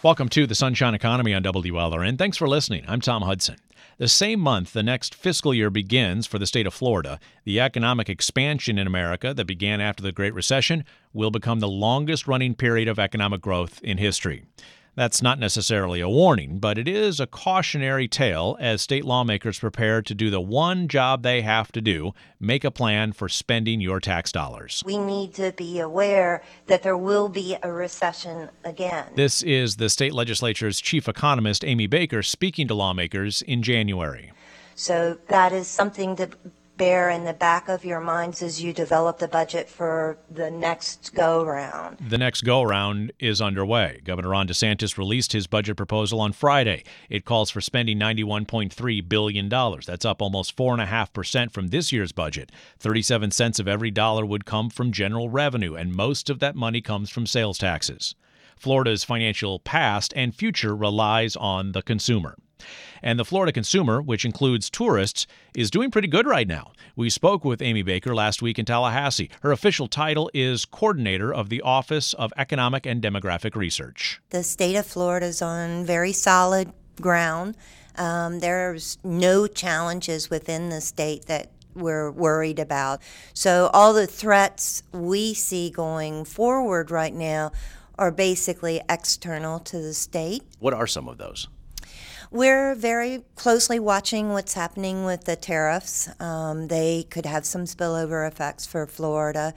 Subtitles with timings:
[0.00, 2.18] Welcome to the Sunshine Economy on WLRN.
[2.18, 2.84] Thanks for listening.
[2.86, 3.56] I'm Tom Hudson.
[3.96, 8.08] The same month the next fiscal year begins for the state of Florida, the economic
[8.08, 12.86] expansion in America that began after the Great Recession will become the longest running period
[12.86, 14.44] of economic growth in history.
[14.98, 20.02] That's not necessarily a warning, but it is a cautionary tale as state lawmakers prepare
[20.02, 24.00] to do the one job they have to do make a plan for spending your
[24.00, 24.82] tax dollars.
[24.84, 29.06] We need to be aware that there will be a recession again.
[29.14, 34.32] This is the state legislature's chief economist, Amy Baker, speaking to lawmakers in January.
[34.74, 36.28] So that is something to
[36.78, 41.12] bear in the back of your minds as you develop the budget for the next
[41.12, 41.98] go round.
[41.98, 44.00] The next go round is underway.
[44.04, 46.84] Governor Ron DeSantis released his budget proposal on Friday.
[47.10, 49.48] It calls for spending $91.3 billion.
[49.48, 52.52] That's up almost 4.5% from this year's budget.
[52.78, 56.80] 37 cents of every dollar would come from general revenue, and most of that money
[56.80, 58.14] comes from sales taxes.
[58.56, 62.36] Florida's financial past and future relies on the consumer.
[63.02, 66.72] And the Florida consumer, which includes tourists, is doing pretty good right now.
[66.96, 69.30] We spoke with Amy Baker last week in Tallahassee.
[69.42, 74.20] Her official title is Coordinator of the Office of Economic and Demographic Research.
[74.30, 77.56] The state of Florida is on very solid ground.
[77.96, 83.00] Um, there's no challenges within the state that we're worried about.
[83.34, 87.52] So, all the threats we see going forward right now
[87.98, 90.42] are basically external to the state.
[90.60, 91.48] What are some of those?
[92.30, 96.10] We're very closely watching what's happening with the tariffs.
[96.20, 99.54] Um, they could have some spillover effects for Florida.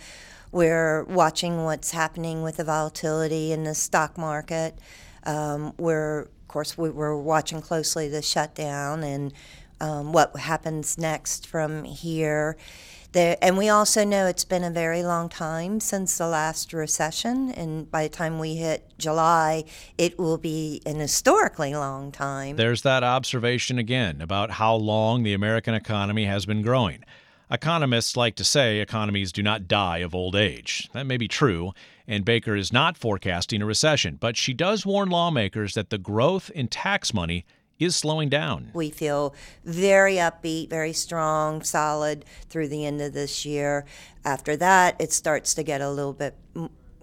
[0.53, 4.79] We're watching what's happening with the volatility in the stock market.
[5.25, 9.33] Um, we're, of course, we, are watching closely the shutdown and
[9.81, 12.55] um, what happens next from here.
[13.13, 17.51] There, and we also know it's been a very long time since the last recession,
[17.51, 19.65] and by the time we hit July,
[19.97, 22.55] it will be an historically long time.
[22.55, 27.03] There's that observation again about how long the American economy has been growing.
[27.51, 30.87] Economists like to say economies do not die of old age.
[30.93, 31.73] That may be true,
[32.07, 36.49] and Baker is not forecasting a recession, but she does warn lawmakers that the growth
[36.51, 37.45] in tax money
[37.85, 38.71] is slowing down.
[38.73, 39.33] We feel
[39.63, 43.85] very upbeat, very strong, solid through the end of this year.
[44.23, 46.35] After that, it starts to get a little bit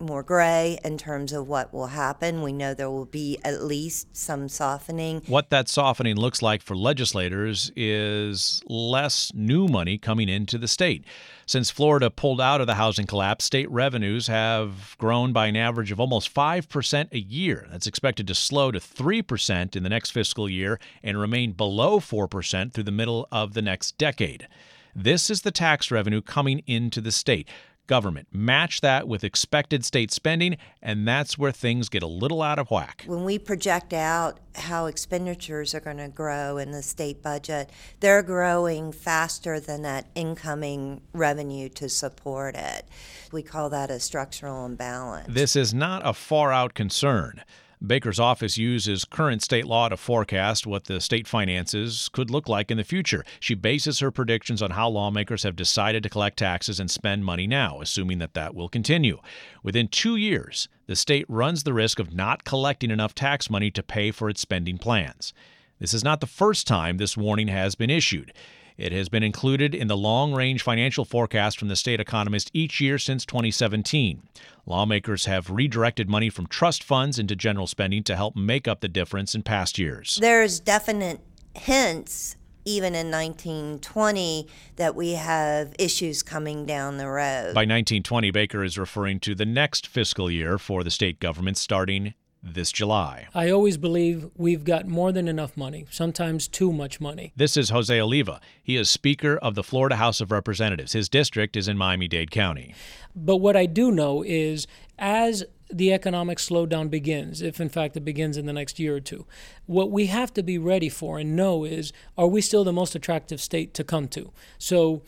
[0.00, 2.42] more gray in terms of what will happen.
[2.42, 5.22] We know there will be at least some softening.
[5.26, 11.04] What that softening looks like for legislators is less new money coming into the state.
[11.46, 15.90] Since Florida pulled out of the housing collapse, state revenues have grown by an average
[15.90, 17.66] of almost 5% a year.
[17.70, 22.72] That's expected to slow to 3% in the next fiscal year and remain below 4%
[22.72, 24.46] through the middle of the next decade.
[24.94, 27.48] This is the tax revenue coming into the state
[27.88, 28.28] government.
[28.30, 32.70] Match that with expected state spending, and that's where things get a little out of
[32.70, 33.02] whack.
[33.06, 38.22] When we project out how expenditures are going to grow in the state budget, they're
[38.22, 42.86] growing faster than that incoming revenue to support it.
[43.32, 45.34] We call that a structural imbalance.
[45.34, 47.42] This is not a far out concern.
[47.86, 52.70] Baker's office uses current state law to forecast what the state finances could look like
[52.70, 53.24] in the future.
[53.38, 57.46] She bases her predictions on how lawmakers have decided to collect taxes and spend money
[57.46, 59.20] now, assuming that that will continue.
[59.62, 63.82] Within two years, the state runs the risk of not collecting enough tax money to
[63.82, 65.32] pay for its spending plans.
[65.78, 68.32] This is not the first time this warning has been issued.
[68.78, 72.80] It has been included in the long range financial forecast from the state economist each
[72.80, 74.22] year since 2017.
[74.66, 78.88] Lawmakers have redirected money from trust funds into general spending to help make up the
[78.88, 80.16] difference in past years.
[80.20, 81.20] There's definite
[81.56, 84.46] hints even in 1920
[84.76, 87.54] that we have issues coming down the road.
[87.54, 92.14] By 1920, Baker is referring to the next fiscal year for the state government starting
[92.42, 93.28] this July.
[93.34, 97.32] I always believe we've got more than enough money, sometimes too much money.
[97.36, 98.40] This is Jose Oliva.
[98.62, 100.92] He is Speaker of the Florida House of Representatives.
[100.92, 102.74] His district is in Miami Dade County.
[103.14, 104.66] But what I do know is
[104.98, 109.00] as the economic slowdown begins, if in fact it begins in the next year or
[109.00, 109.26] two,
[109.66, 112.94] what we have to be ready for and know is are we still the most
[112.94, 114.32] attractive state to come to?
[114.58, 115.02] So,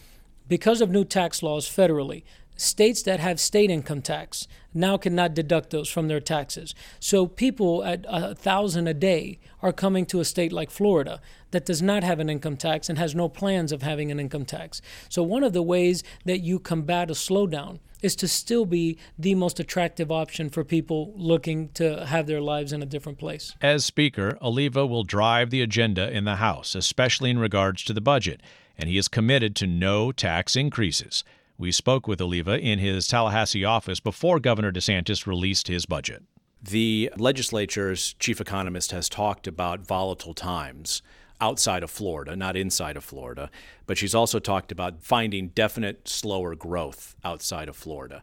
[0.48, 2.24] because of new tax laws federally,
[2.60, 6.74] states that have state income tax now cannot deduct those from their taxes.
[7.00, 11.20] So people at a thousand a day are coming to a state like Florida
[11.50, 14.44] that does not have an income tax and has no plans of having an income
[14.44, 14.82] tax.
[15.08, 19.34] So one of the ways that you combat a slowdown is to still be the
[19.34, 23.54] most attractive option for people looking to have their lives in a different place.
[23.60, 28.00] As Speaker, Oliva will drive the agenda in the House, especially in regards to the
[28.00, 28.40] budget,
[28.78, 31.24] and he is committed to no tax increases.
[31.60, 36.22] We spoke with Oliva in his Tallahassee office before Governor DeSantis released his budget.
[36.62, 41.02] The legislature's chief economist has talked about volatile times
[41.38, 43.50] outside of Florida, not inside of Florida,
[43.86, 48.22] but she's also talked about finding definite slower growth outside of Florida.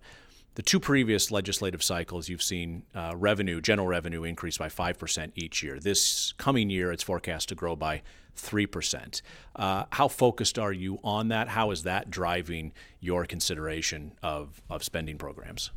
[0.55, 5.61] The two previous legislative cycles, you've seen uh, revenue, general revenue, increase by 5% each
[5.61, 5.79] year.
[5.79, 8.01] This coming year, it's forecast to grow by
[8.37, 9.21] 3%.
[9.55, 11.49] Uh, how focused are you on that?
[11.49, 15.71] How is that driving your consideration of, of spending programs?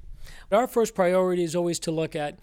[0.53, 2.39] Our first priority is always to look at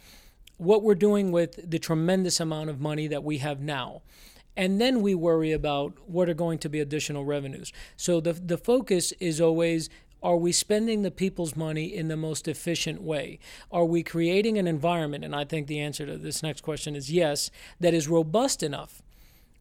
[0.58, 4.02] what we're doing with the tremendous amount of money that we have now.
[4.56, 7.72] And then we worry about what are going to be additional revenues.
[7.96, 9.90] So the, the focus is always
[10.24, 13.38] are we spending the people's money in the most efficient way?
[13.72, 15.24] Are we creating an environment?
[15.24, 19.04] And I think the answer to this next question is yes, that is robust enough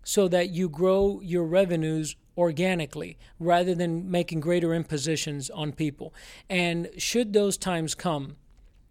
[0.07, 6.15] so that you grow your revenues organically rather than making greater impositions on people.
[6.49, 8.37] And should those times come,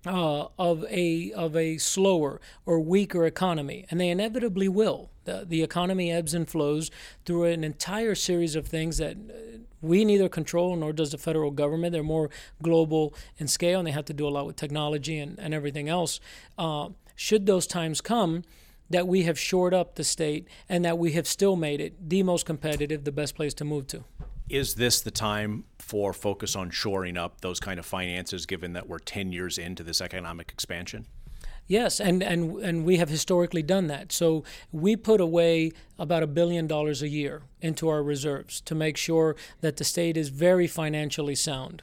[0.06, 5.10] uh, of a of a slower or weaker economy, and they inevitably will.
[5.24, 6.92] The, the economy ebbs and flows
[7.26, 11.50] through an entire series of things that uh, we neither control nor does the federal
[11.50, 11.94] government.
[11.94, 12.30] They're more
[12.62, 15.88] global in scale, and they have to do a lot with technology and, and everything
[15.90, 16.20] else.
[16.58, 18.44] Uh, should those times come,
[18.90, 22.24] that we have shored up the state and that we have still made it the
[22.24, 24.04] most competitive, the best place to move to.
[24.48, 28.88] Is this the time for focus on shoring up those kind of finances, given that
[28.88, 31.08] we're 10 years into this economic expansion?
[31.68, 34.12] Yes, and, and, and we have historically done that.
[34.12, 38.98] So we put away about a billion dollars a year into our reserves to make
[38.98, 41.82] sure that the state is very financially sound.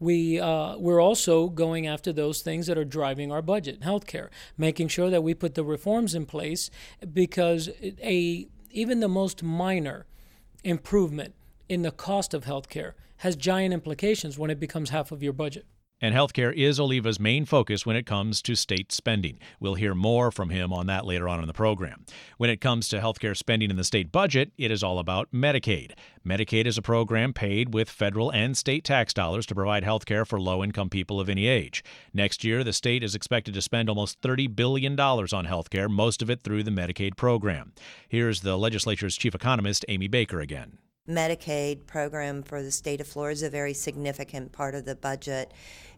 [0.00, 4.88] We, uh, we're also going after those things that are driving our budget, healthcare, making
[4.88, 6.70] sure that we put the reforms in place
[7.12, 10.06] because a, even the most minor
[10.64, 11.34] improvement
[11.68, 15.66] in the cost of healthcare has giant implications when it becomes half of your budget.
[16.00, 19.38] And healthcare is Oliva's main focus when it comes to state spending.
[19.58, 22.04] We'll hear more from him on that later on in the program.
[22.38, 25.92] When it comes to healthcare spending in the state budget, it is all about Medicaid.
[26.26, 30.40] Medicaid is a program paid with federal and state tax dollars to provide healthcare for
[30.40, 31.84] low income people of any age.
[32.14, 36.30] Next year, the state is expected to spend almost $30 billion on healthcare, most of
[36.30, 37.72] it through the Medicaid program.
[38.08, 40.78] Here's the legislature's chief economist, Amy Baker, again.
[41.10, 45.52] Medicaid program for the state of Florida is a very significant part of the budget,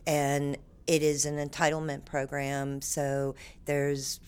[0.06, 0.56] and
[0.86, 2.80] it is an entitlement program.
[2.80, 3.34] So
[3.66, 4.20] there's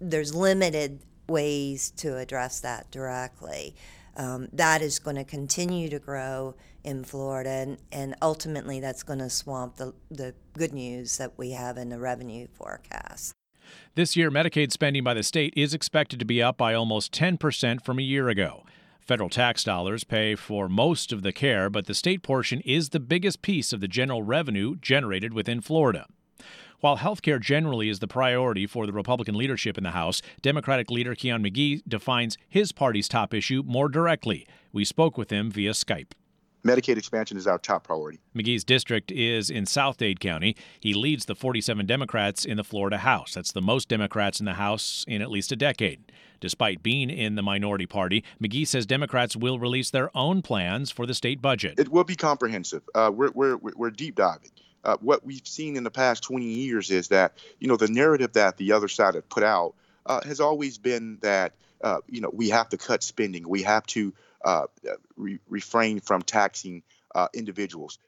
[0.00, 3.74] there's limited ways to address that directly.
[4.16, 9.18] Um, that is going to continue to grow in Florida, and, and ultimately that's going
[9.18, 13.32] to swamp the, the good news that we have in the revenue forecast.
[13.94, 17.84] This year, Medicaid spending by the state is expected to be up by almost 10%
[17.84, 18.62] from a year ago.
[19.06, 22.98] Federal tax dollars pay for most of the care, but the state portion is the
[22.98, 26.06] biggest piece of the general revenue generated within Florida.
[26.80, 30.90] While health care generally is the priority for the Republican leadership in the House, Democratic
[30.90, 34.44] leader Kionne McGhee defines his party's top issue more directly.
[34.72, 36.10] We spoke with him via Skype.
[36.66, 38.18] Medicaid expansion is our top priority.
[38.34, 40.56] McGhee's district is in South Dade County.
[40.80, 43.34] He leads the 47 Democrats in the Florida House.
[43.34, 46.10] That's the most Democrats in the House in at least a decade.
[46.40, 51.06] Despite being in the minority party, McGhee says Democrats will release their own plans for
[51.06, 51.78] the state budget.
[51.78, 52.82] It will be comprehensive.
[52.94, 54.50] Uh, we're, we're, we're deep diving.
[54.84, 58.32] Uh, what we've seen in the past 20 years is that, you know, the narrative
[58.32, 62.30] that the other side has put out uh, has always been that, uh, you know,
[62.32, 63.48] we have to cut spending.
[63.48, 64.12] We have to
[65.16, 66.82] re- refrain from taxing
[67.14, 67.98] uh, individuals.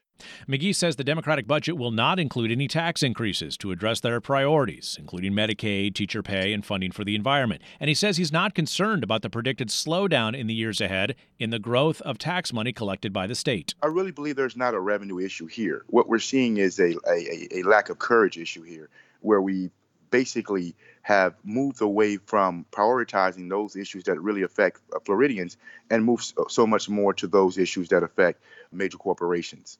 [0.49, 4.97] McGhee says the Democratic budget will not include any tax increases to address their priorities,
[4.99, 7.61] including Medicaid, teacher pay, and funding for the environment.
[7.79, 11.51] And he says he's not concerned about the predicted slowdown in the years ahead in
[11.51, 13.75] the growth of tax money collected by the state.
[13.81, 15.85] I really believe there's not a revenue issue here.
[15.87, 18.89] What we're seeing is a, a, a lack of courage issue here,
[19.21, 19.71] where we
[20.11, 25.57] basically have moved away from prioritizing those issues that really affect Floridians
[25.89, 29.77] and move so much more to those issues that affect major corporations.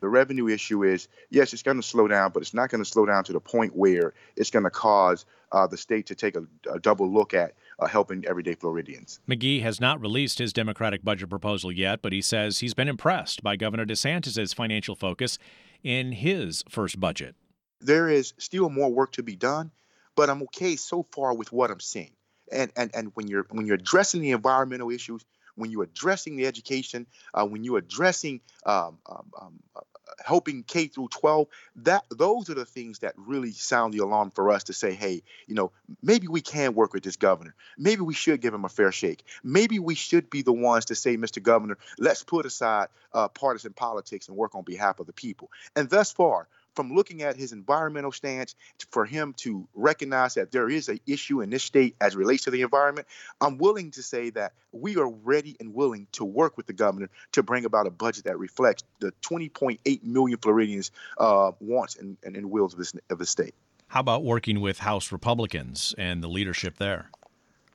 [0.00, 2.88] The revenue issue is yes, it's going to slow down, but it's not going to
[2.88, 6.36] slow down to the point where it's going to cause uh, the state to take
[6.36, 9.20] a, a double look at uh, helping everyday Floridians.
[9.28, 13.42] McGhee has not released his Democratic budget proposal yet, but he says he's been impressed
[13.42, 15.38] by Governor DeSantis' financial focus
[15.82, 17.34] in his first budget.
[17.80, 19.70] There is still more work to be done,
[20.16, 22.12] but I'm okay so far with what I'm seeing.
[22.52, 26.46] And and and when you're when you're addressing the environmental issues, when you're addressing the
[26.46, 29.80] education, uh, when you're addressing um, um, um, uh,
[30.24, 31.46] helping K through 12,
[31.76, 35.22] that those are the things that really sound the alarm for us to say, hey,
[35.46, 35.70] you know,
[36.02, 37.54] maybe we can work with this governor.
[37.78, 39.22] Maybe we should give him a fair shake.
[39.44, 41.42] Maybe we should be the ones to say, Mr.
[41.42, 45.50] Governor, let's put aside uh, partisan politics and work on behalf of the people.
[45.76, 48.54] And thus far, from looking at his environmental stance,
[48.90, 52.50] for him to recognize that there is an issue in this state as relates to
[52.50, 53.06] the environment,
[53.40, 57.08] I'm willing to say that we are ready and willing to work with the governor
[57.32, 62.36] to bring about a budget that reflects the 20.8 million Floridians' uh, wants and, and,
[62.36, 63.54] and wills of, this, of the state.
[63.88, 67.10] How about working with House Republicans and the leadership there?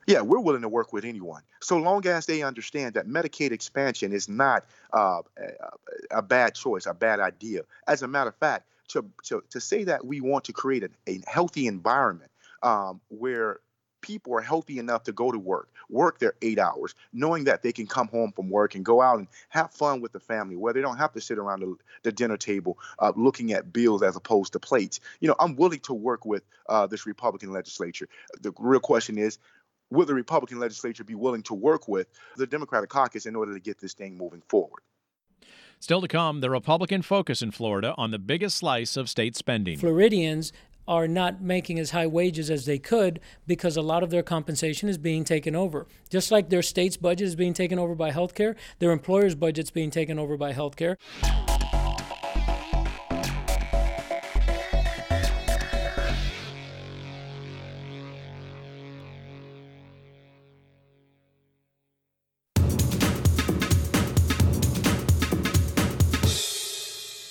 [0.07, 4.13] Yeah, we're willing to work with anyone, so long as they understand that Medicaid expansion
[4.13, 7.61] is not uh, a, a, bad choice, a bad idea.
[7.87, 10.89] As a matter of fact, to to, to say that we want to create a,
[11.07, 12.31] a healthy environment
[12.63, 13.59] um, where
[14.05, 17.71] people are healthy enough to go to work, work their eight hours, knowing that they
[17.71, 20.73] can come home from work and go out and have fun with the family, where
[20.73, 24.15] they don't have to sit around the, the dinner table uh, looking at bills as
[24.15, 24.99] opposed to plates.
[25.21, 28.07] You know, I'm willing to work with uh, this Republican legislature.
[28.41, 29.39] The real question is,
[29.89, 33.59] will the Republican legislature be willing to work with the Democratic caucus in order to
[33.59, 34.83] get this thing moving forward?
[35.79, 39.77] Still to come, the Republican focus in Florida on the biggest slice of state spending.
[39.77, 40.51] Floridians
[40.87, 44.87] are not making as high wages as they could because a lot of their compensation
[44.87, 45.87] is being taken over.
[46.09, 49.89] Just like their state's budget is being taken over by healthcare, their employer's budget's being
[49.89, 50.97] taken over by healthcare.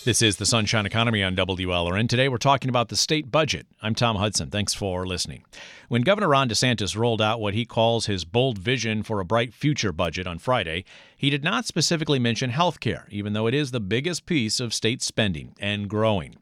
[0.04, 2.10] This is the Sunshine Economy on WLRN.
[2.10, 3.66] Today we're talking about the state budget.
[3.80, 4.50] I'm Tom Hudson.
[4.50, 5.44] Thanks for listening.
[5.88, 9.54] When Governor Ron DeSantis rolled out what he calls his bold vision for a bright
[9.54, 10.84] future budget on Friday,
[11.16, 14.74] he did not specifically mention health care, even though it is the biggest piece of
[14.74, 16.36] state spending and growing.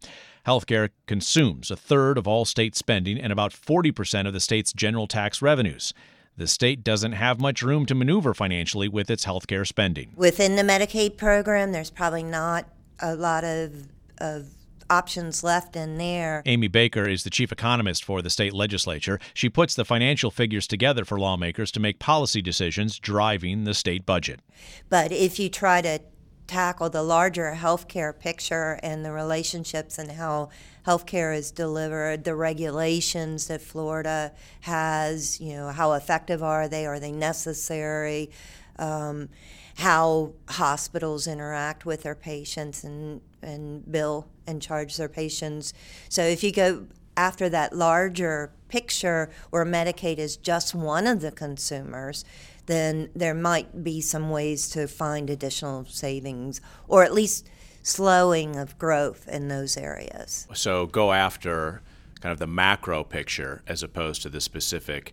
[0.45, 5.07] Healthcare consumes a third of all state spending and about 40% of the state's general
[5.07, 5.95] tax revenues.
[6.37, 10.15] The state doesn't have much room to maneuver financially with its healthcare spending.
[10.17, 12.65] Within the Medicaid program, there's probably not
[13.03, 14.47] a lot of, of
[14.89, 16.43] options left in there.
[16.47, 19.19] Amy Baker is the chief economist for the state legislature.
[19.35, 24.07] She puts the financial figures together for lawmakers to make policy decisions driving the state
[24.07, 24.41] budget.
[24.89, 26.01] But if you try to
[26.47, 30.51] tackle the larger healthcare picture and the relationships and how
[30.87, 36.85] healthcare is delivered, the regulations that Florida has, you know, how effective are they?
[36.85, 38.31] Are they necessary?
[38.79, 39.29] Um,
[39.77, 45.73] how hospitals interact with their patients and, and bill and charge their patients.
[46.09, 46.87] So if you go
[47.17, 52.25] after that larger picture where Medicaid is just one of the consumers,
[52.67, 57.49] then there might be some ways to find additional savings or at least
[57.83, 60.47] slowing of growth in those areas.
[60.55, 61.83] So go after
[62.21, 65.13] kind of the macro picture as opposed to the specific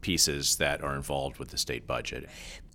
[0.00, 2.28] pieces that are involved with the state budget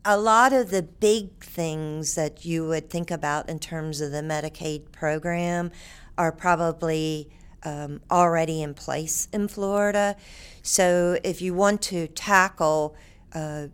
[0.06, 4.22] a lot of the big things that you would think about in terms of the
[4.22, 5.72] Medicaid program
[6.18, 7.30] are probably
[7.64, 10.16] um, already in place in Florida.
[10.62, 12.96] So if you want to tackle
[13.34, 13.68] uh,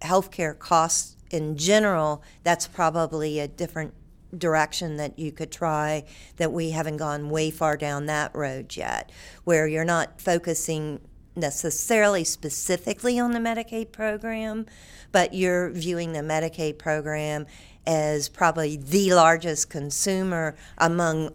[0.00, 3.94] healthcare costs in general, that's probably a different
[4.36, 6.04] direction that you could try
[6.36, 9.10] that we haven't gone way far down that road yet,
[9.44, 11.00] where you're not focusing
[11.34, 14.66] necessarily specifically on the Medicaid program,
[15.12, 17.46] but you're viewing the Medicaid program
[17.86, 21.32] as probably the largest consumer among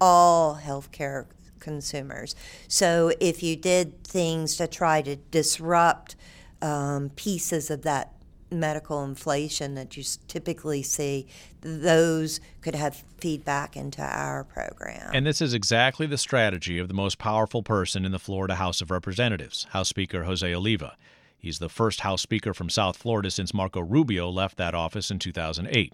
[0.00, 1.26] all healthcare
[1.60, 2.34] consumers.
[2.68, 6.16] So if you did things to try to disrupt
[6.62, 8.14] um, pieces of that
[8.50, 11.26] medical inflation that you typically see,
[11.60, 15.10] those could have feedback into our program.
[15.12, 18.80] And this is exactly the strategy of the most powerful person in the Florida House
[18.80, 20.96] of Representatives, House Speaker Jose Oliva.
[21.38, 25.18] He's the first House Speaker from South Florida since Marco Rubio left that office in
[25.18, 25.92] 2008.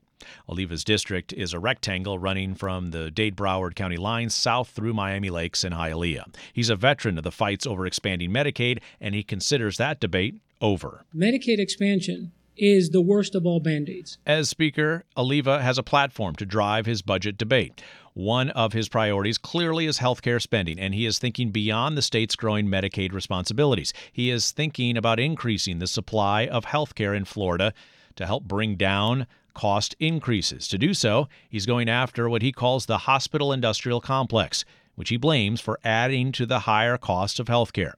[0.49, 5.31] Oliva's district is a rectangle running from the Dade Broward County line south through Miami
[5.31, 6.35] Lakes and Hialeah.
[6.53, 11.05] He's a veteran of the fights over expanding Medicaid, and he considers that debate over.
[11.15, 14.19] Medicaid expansion is the worst of all band aids.
[14.27, 17.83] As Speaker, Oliva has a platform to drive his budget debate.
[18.15, 22.37] One of his priorities clearly is healthcare spending, and he is thinking beyond the state's
[22.37, 23.93] growing Medicaid responsibilities.
[24.13, 27.75] He is thinking about increasing the supply of healthcare in Florida
[28.15, 30.69] to help bring down cost increases.
[30.69, 35.17] To do so, he's going after what he calls the hospital industrial complex, which he
[35.17, 37.95] blames for adding to the higher cost of healthcare.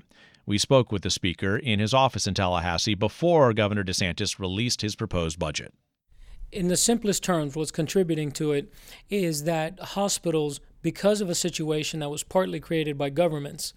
[0.49, 4.95] We spoke with the speaker in his office in Tallahassee before Governor DeSantis released his
[4.95, 5.75] proposed budget.
[6.53, 8.73] In the simplest terms, what's contributing to it
[9.11, 13.75] is that hospitals, because of a situation that was partly created by governments,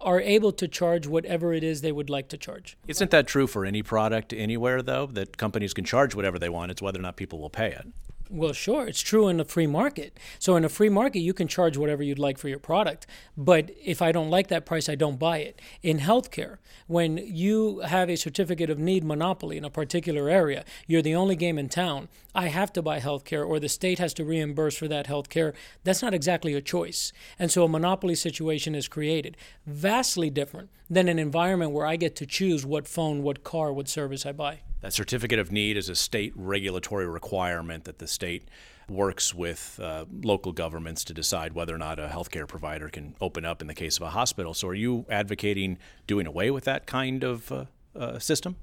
[0.00, 2.78] are able to charge whatever it is they would like to charge.
[2.86, 5.06] Isn't that true for any product anywhere, though?
[5.06, 7.88] That companies can charge whatever they want, it's whether or not people will pay it.
[8.30, 8.86] Well, sure.
[8.86, 10.18] It's true in a free market.
[10.38, 13.06] So, in a free market, you can charge whatever you'd like for your product.
[13.38, 15.60] But if I don't like that price, I don't buy it.
[15.82, 21.00] In healthcare, when you have a certificate of need monopoly in a particular area, you're
[21.00, 24.24] the only game in town, I have to buy healthcare or the state has to
[24.24, 25.54] reimburse for that healthcare.
[25.84, 27.12] That's not exactly a choice.
[27.38, 29.38] And so, a monopoly situation is created.
[29.66, 33.88] Vastly different than an environment where I get to choose what phone, what car, what
[33.88, 34.60] service I buy.
[34.80, 38.48] That certificate of need is a state regulatory requirement that the state
[38.88, 43.44] works with uh, local governments to decide whether or not a healthcare provider can open
[43.44, 44.54] up in the case of a hospital.
[44.54, 47.64] So, are you advocating doing away with that kind of uh,
[47.96, 48.56] uh, system?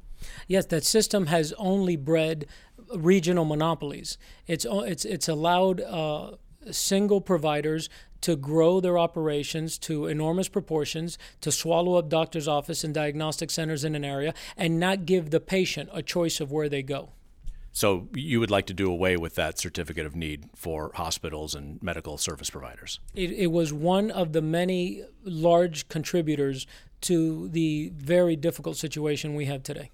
[0.48, 2.46] Yes, that system has only bred
[2.96, 4.18] regional monopolies.
[4.48, 6.32] It's it's it's allowed uh,
[6.72, 7.90] single providers
[8.26, 13.84] to grow their operations to enormous proportions, to swallow up doctor's office and diagnostic centers
[13.84, 17.12] in an area, and not give the patient a choice of where they go.
[17.72, 21.80] So you would like to do away with that certificate of need for hospitals and
[21.84, 23.00] medical service providers?
[23.14, 26.66] It, it was one of the many large contributors
[27.02, 29.92] to the very difficult situation we have today.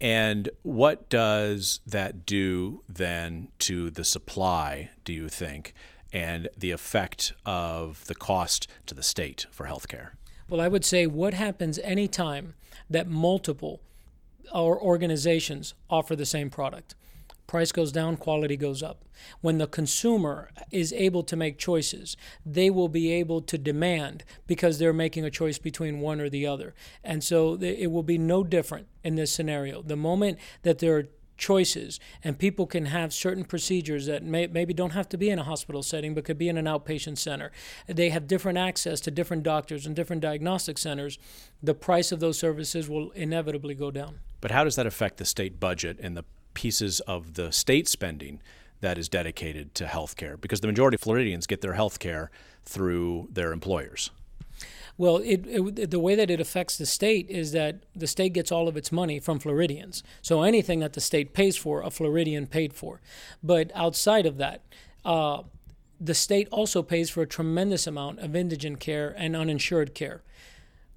[0.00, 5.74] And what does that do then to the supply, do you think?
[6.12, 10.10] And the effect of the cost to the state for healthcare?
[10.48, 12.54] Well, I would say what happens anytime
[12.88, 13.80] that multiple
[14.52, 16.94] or organizations offer the same product.
[17.46, 19.04] Price goes down, quality goes up.
[19.40, 24.78] When the consumer is able to make choices, they will be able to demand because
[24.78, 26.74] they're making a choice between one or the other.
[27.02, 29.82] And so it will be no different in this scenario.
[29.82, 31.08] The moment that there are
[31.40, 35.38] choices, and people can have certain procedures that may, maybe don't have to be in
[35.40, 37.50] a hospital setting, but could be in an outpatient center.
[37.88, 41.18] They have different access to different doctors and different diagnostic centers.
[41.62, 44.20] The price of those services will inevitably go down.
[44.40, 48.40] But how does that affect the state budget and the pieces of the state spending
[48.80, 50.40] that is dedicated to healthcare?
[50.40, 52.28] Because the majority of Floridians get their healthcare
[52.64, 54.10] through their employers.
[55.00, 58.52] Well, it, it, the way that it affects the state is that the state gets
[58.52, 60.02] all of its money from Floridians.
[60.20, 63.00] So anything that the state pays for, a Floridian paid for.
[63.42, 64.60] But outside of that,
[65.02, 65.44] uh,
[65.98, 70.20] the state also pays for a tremendous amount of indigent care and uninsured care.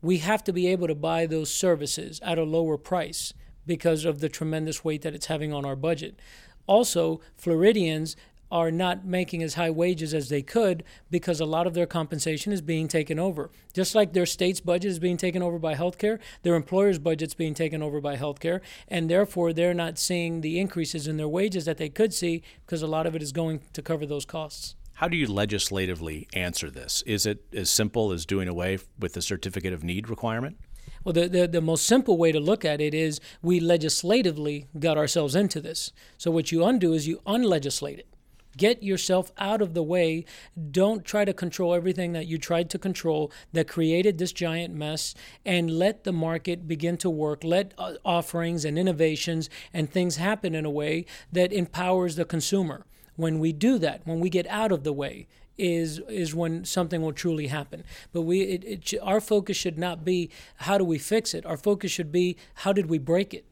[0.02, 3.34] We have to be able to buy those services at a lower price
[3.66, 6.20] because of the tremendous weight that it's having on our budget.
[6.68, 8.18] Also, Floridians
[8.54, 12.54] are not making as high wages as they could because a lot of their compensation
[12.54, 13.50] is being taken over.
[13.74, 17.56] Just like their state's budget is being taken over by healthcare, their employer's budget's being
[17.56, 21.78] taken over by healthcare, and therefore they're not seeing the increases in their wages that
[21.78, 24.76] they could see because a lot of it is going to cover those costs.
[24.94, 27.02] How do you legislatively answer this?
[27.08, 30.58] Is it as simple as doing away with the certificate of need requirement?
[31.04, 34.98] Well, the, the, the, most simple way to look at it is we legislatively got
[34.98, 35.92] ourselves into this.
[36.20, 38.13] So what you undo is you unlegislate it.
[38.58, 40.26] Get yourself out of the way.
[40.72, 45.16] Don't try to control everything that you tried to control that created this giant mess
[45.46, 47.44] and let the market begin to work.
[47.44, 52.86] Let uh, offerings and innovations and things happen in a way that empowers the consumer.
[53.16, 57.02] When we do that, when we get out of the way, is is when something
[57.02, 57.84] will truly happen.
[58.12, 61.46] But we it, it, our focus should not be how do we fix it.
[61.46, 63.46] Our focus should be how did we break it.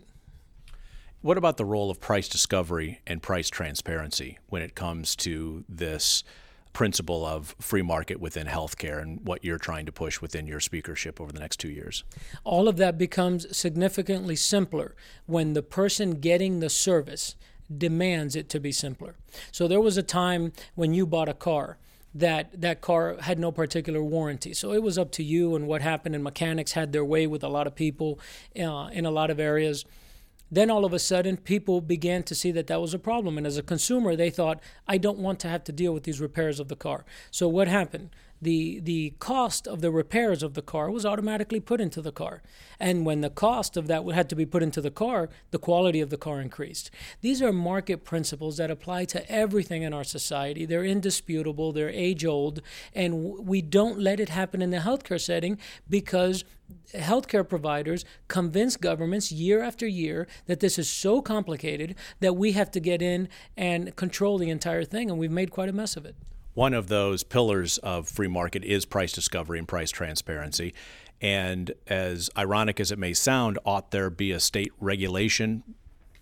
[1.21, 6.23] What about the role of price discovery and price transparency when it comes to this
[6.73, 11.21] principle of free market within healthcare and what you're trying to push within your speakership
[11.21, 12.03] over the next two years?
[12.43, 14.95] All of that becomes significantly simpler
[15.27, 17.36] when the person getting the service
[17.77, 19.13] demands it to be simpler.
[19.51, 21.77] So there was a time when you bought a car
[22.15, 24.55] that that car had no particular warranty.
[24.55, 27.43] So it was up to you and what happened and mechanics had their way with
[27.43, 28.19] a lot of people
[28.60, 29.86] uh, in a lot of areas.
[30.52, 33.38] Then all of a sudden, people began to see that that was a problem.
[33.38, 36.20] And as a consumer, they thought, I don't want to have to deal with these
[36.20, 37.06] repairs of the car.
[37.32, 38.10] So what happened?
[38.41, 42.41] The the cost of the repairs of the car was automatically put into the car.
[42.80, 46.01] And when the cost of that had to be put into the car, the quality
[46.01, 46.89] of the car increased.
[47.21, 50.65] These are market principles that apply to everything in our society.
[50.65, 52.62] They're indisputable, they're age old,
[52.93, 56.43] and we don't let it happen in the healthcare setting because
[56.95, 62.71] healthcare providers convince governments year after year that this is so complicated that we have
[62.71, 63.27] to get in
[63.58, 66.15] and control the entire thing, and we've made quite a mess of it.
[66.54, 70.74] One of those pillars of free market is price discovery and price transparency.
[71.22, 75.64] And as ironic as it may sound, ought there be a state regulation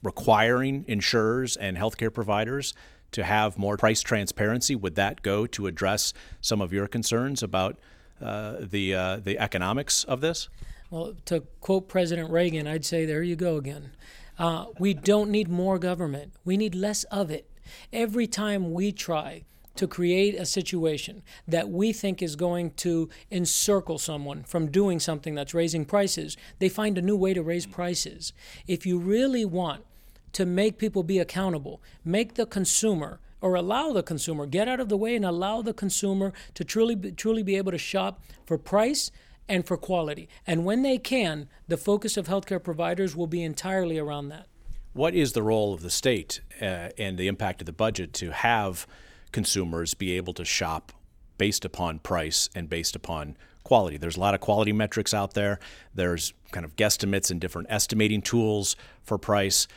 [0.03, 2.73] requiring insurers and healthcare providers
[3.11, 4.75] to have more price transparency?
[4.75, 7.77] Would that go to address some of your concerns about
[8.21, 10.49] uh, the uh, the economics of this?
[10.91, 13.91] Well, to quote President Reagan, I'd say there you go again.
[14.37, 16.33] Uh, we don't need more government.
[16.45, 17.49] We need less of it.
[17.91, 19.43] Every time we try
[19.75, 25.35] to create a situation that we think is going to encircle someone from doing something
[25.35, 28.33] that's raising prices, they find a new way to raise prices.
[28.67, 29.85] If you really want
[30.33, 34.89] to make people be accountable, make the consumer or allow the consumer get out of
[34.89, 38.57] the way and allow the consumer to truly be, truly be able to shop for
[38.57, 39.11] price
[39.47, 40.29] and for quality.
[40.45, 44.47] And when they can, the focus of healthcare providers will be entirely around that.
[44.93, 48.31] What is the role of the state uh, and the impact of the budget to
[48.31, 48.85] have
[49.31, 50.91] consumers be able to shop
[51.37, 53.97] based upon price and based upon quality.
[53.97, 55.59] There's a lot of quality metrics out there.
[55.93, 59.67] There's kind of guesstimates and different estimating tools for price.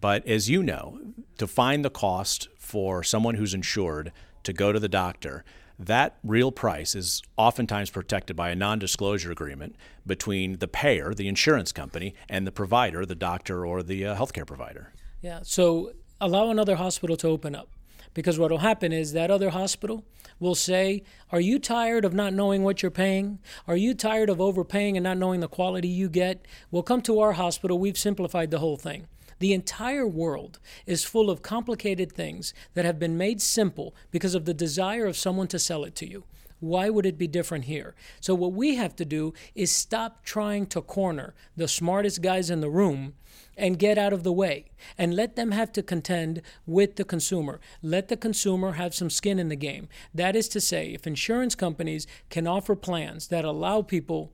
[0.00, 0.98] But as you know,
[1.38, 4.12] to find the cost for someone who's insured
[4.44, 5.44] to go to the doctor,
[5.78, 11.26] that real price is oftentimes protected by a non disclosure agreement between the payer, the
[11.26, 14.92] insurance company, and the provider, the doctor or the uh, healthcare provider.
[15.22, 17.68] Yeah, so allow another hospital to open up.
[18.14, 20.04] Because what will happen is that other hospital
[20.38, 23.38] will say, Are you tired of not knowing what you're paying?
[23.68, 26.46] Are you tired of overpaying and not knowing the quality you get?
[26.70, 27.78] Well, come to our hospital.
[27.78, 29.06] We've simplified the whole thing.
[29.38, 34.44] The entire world is full of complicated things that have been made simple because of
[34.44, 36.24] the desire of someone to sell it to you.
[36.60, 37.94] Why would it be different here?
[38.20, 42.60] So, what we have to do is stop trying to corner the smartest guys in
[42.60, 43.14] the room
[43.56, 47.60] and get out of the way and let them have to contend with the consumer.
[47.82, 49.88] Let the consumer have some skin in the game.
[50.14, 54.32] That is to say, if insurance companies can offer plans that allow people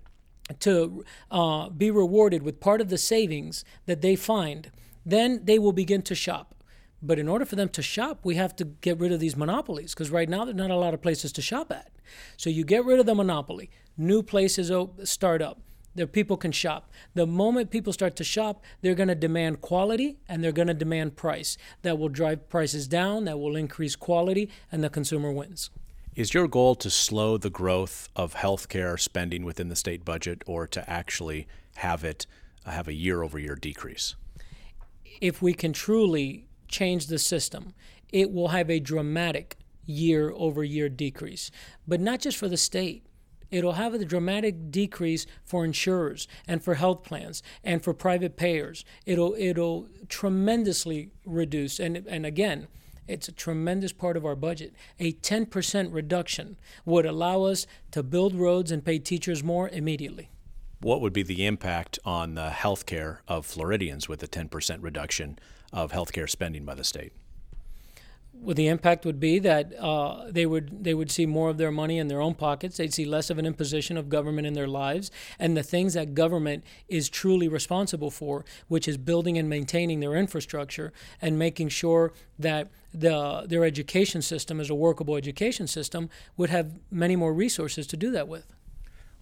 [0.61, 4.71] to uh, be rewarded with part of the savings that they find,
[5.05, 6.55] then they will begin to shop.
[7.03, 9.93] But in order for them to shop, we have to get rid of these monopolies
[9.93, 11.91] because right now there's not a lot of places to shop at.
[12.37, 14.71] So you get rid of the monopoly, new places
[15.05, 15.61] start up
[15.97, 16.91] the people can shop.
[17.15, 20.75] The moment people start to shop, they're going to demand quality and they're going to
[20.75, 21.57] demand price.
[21.83, 25.71] That will drive prices down, that will increase quality, and the consumer wins.
[26.15, 30.67] Is your goal to slow the growth of healthcare spending within the state budget or
[30.69, 32.27] to actually have it
[32.65, 34.17] uh, have a year over year decrease?
[35.21, 37.75] If we can truly change the system,
[38.11, 41.51] it will have a dramatic year over year decrease,
[41.87, 43.06] but not just for the state
[43.57, 48.85] It'll have a dramatic decrease for insurers and for health plans and for private payers.
[49.07, 52.69] It'll it'll tremendously reduce and and again,
[53.09, 54.75] it's a tremendous part of our budget.
[54.99, 60.29] A 10% reduction would allow us to build roads and pay teachers more immediately.
[60.81, 65.39] What would be the impact on the health care of Floridians with a 10% reduction
[65.73, 67.13] of health care spending by the state?
[68.41, 71.73] Well, the impact would be that uh, they would they would see more of their
[71.73, 72.77] money in their own pockets.
[72.77, 76.15] They'd see less of an imposition of government in their lives, and the things that
[76.15, 82.13] government is truly responsible for, which is building and maintaining their infrastructure and making sure
[82.39, 87.87] that the their education system is a workable education system, would have many more resources
[87.89, 88.53] to do that with.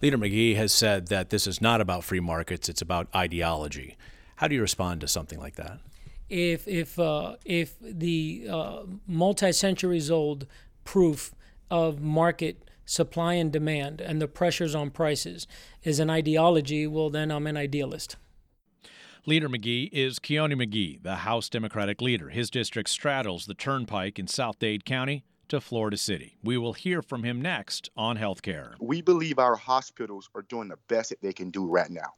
[0.01, 3.97] Leader McGhee has said that this is not about free markets; it's about ideology.
[4.35, 5.79] How do you respond to something like that?
[6.29, 10.47] If if uh, if the uh, multi centuries old
[10.83, 11.33] proof
[11.69, 15.47] of market supply and demand and the pressures on prices
[15.83, 18.15] is an ideology, well then I'm an idealist.
[19.27, 22.29] Leader McGhee is Kionne McGhee, the House Democratic leader.
[22.29, 26.37] His district straddles the turnpike in South Dade County to Florida City.
[26.43, 28.73] We will hear from him next on healthcare.
[28.79, 32.13] We believe our hospitals are doing the best that they can do right now.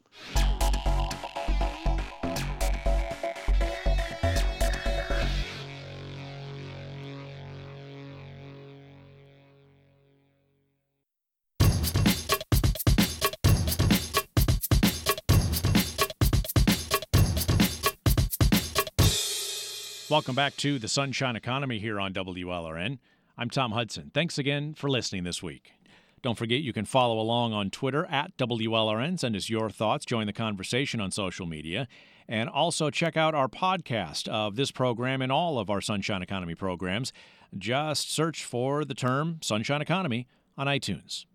[20.09, 22.99] Welcome back to the Sunshine Economy here on WLRN.
[23.37, 24.09] I'm Tom Hudson.
[24.13, 25.73] Thanks again for listening this week.
[26.21, 29.19] Don't forget you can follow along on Twitter at WLRN.
[29.19, 31.89] Send us your thoughts, join the conversation on social media,
[32.25, 36.55] and also check out our podcast of this program and all of our Sunshine Economy
[36.55, 37.11] programs.
[37.57, 40.25] Just search for the term Sunshine Economy
[40.57, 41.25] on iTunes.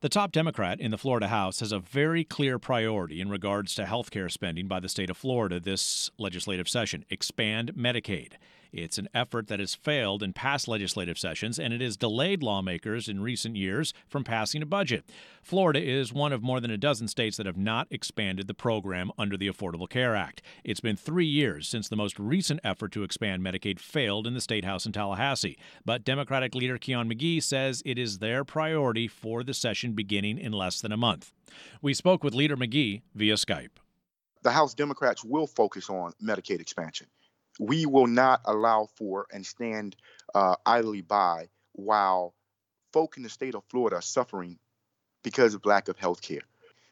[0.00, 3.84] The top Democrat in the Florida House has a very clear priority in regards to
[3.84, 8.34] health care spending by the state of Florida this legislative session expand Medicaid.
[8.72, 13.08] It's an effort that has failed in past legislative sessions, and it has delayed lawmakers
[13.08, 15.04] in recent years from passing a budget.
[15.42, 19.10] Florida is one of more than a dozen states that have not expanded the program
[19.18, 20.42] under the Affordable Care Act.
[20.64, 24.40] It's been three years since the most recent effort to expand Medicaid failed in the
[24.40, 25.58] State House in Tallahassee.
[25.84, 30.52] But Democratic leader Kionne McGhee says it is their priority for the session beginning in
[30.52, 31.32] less than a month.
[31.80, 33.78] We spoke with Leader McGhee via Skype.
[34.42, 37.06] the House Democrats will focus on Medicaid expansion.
[37.58, 39.96] We will not allow for and stand
[40.34, 42.34] uh, idly by while
[42.92, 44.58] folk in the state of Florida are suffering
[45.22, 46.42] because of lack of health care.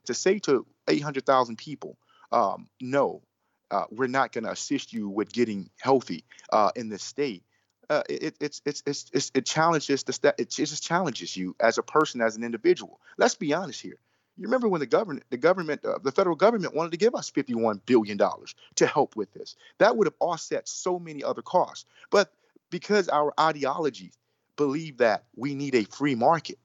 [0.07, 1.99] To say to 800,000 people,
[2.33, 3.23] um, no,
[3.71, 7.43] uh, we're not going to assist you with getting healthy uh, in this state.
[7.89, 12.21] Uh, it, it's, it's, it's, it challenges the it just challenges you as a person,
[12.21, 13.01] as an individual.
[13.17, 13.99] Let's be honest here.
[14.39, 17.31] You remember when the government, the government, uh, the federal government wanted to give us
[17.31, 19.57] 51 billion dollars to help with this.
[19.79, 21.87] That would have offset so many other costs.
[22.11, 22.33] But
[22.71, 24.13] because our ideologies
[24.57, 26.59] believe that we need a free market,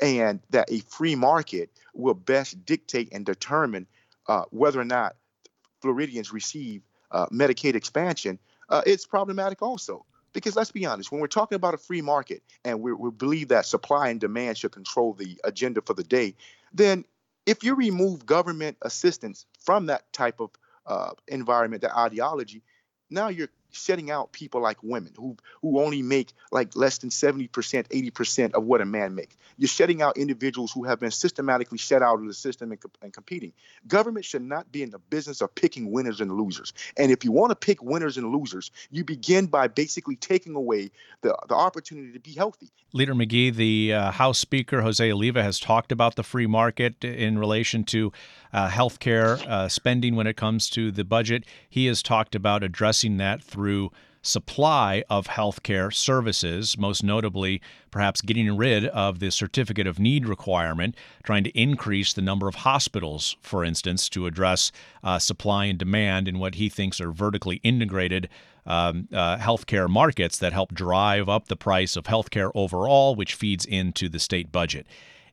[0.00, 3.86] and that a free market will best dictate and determine
[4.28, 5.16] uh, whether or not
[5.80, 10.04] Floridians receive uh, Medicaid expansion, uh, it's problematic also.
[10.32, 13.48] Because let's be honest, when we're talking about a free market and we, we believe
[13.48, 16.36] that supply and demand should control the agenda for the day,
[16.72, 17.04] then
[17.46, 20.50] if you remove government assistance from that type of
[20.86, 22.62] uh, environment, that ideology,
[23.10, 27.48] now you're shutting out people like women who who only make like less than 70%,
[27.50, 29.36] 80% of what a man makes.
[29.56, 33.12] You're shutting out individuals who have been systematically shut out of the system and, and
[33.12, 33.52] competing.
[33.86, 36.72] Government should not be in the business of picking winners and losers.
[36.96, 40.90] And if you want to pick winners and losers, you begin by basically taking away
[41.20, 42.70] the, the opportunity to be healthy.
[42.92, 47.38] Leader McGhee, the uh, House Speaker Jose Oliva has talked about the free market in
[47.38, 48.12] relation to
[48.52, 51.44] uh, health care uh, spending when it comes to the budget.
[51.68, 53.92] He has talked about addressing that through
[54.22, 60.94] supply of healthcare services, most notably perhaps getting rid of the certificate of need requirement,
[61.24, 64.72] trying to increase the number of hospitals, for instance, to address
[65.04, 68.30] uh, supply and demand in what he thinks are vertically integrated
[68.64, 73.66] um, uh, healthcare markets that help drive up the price of healthcare overall, which feeds
[73.66, 74.86] into the state budget.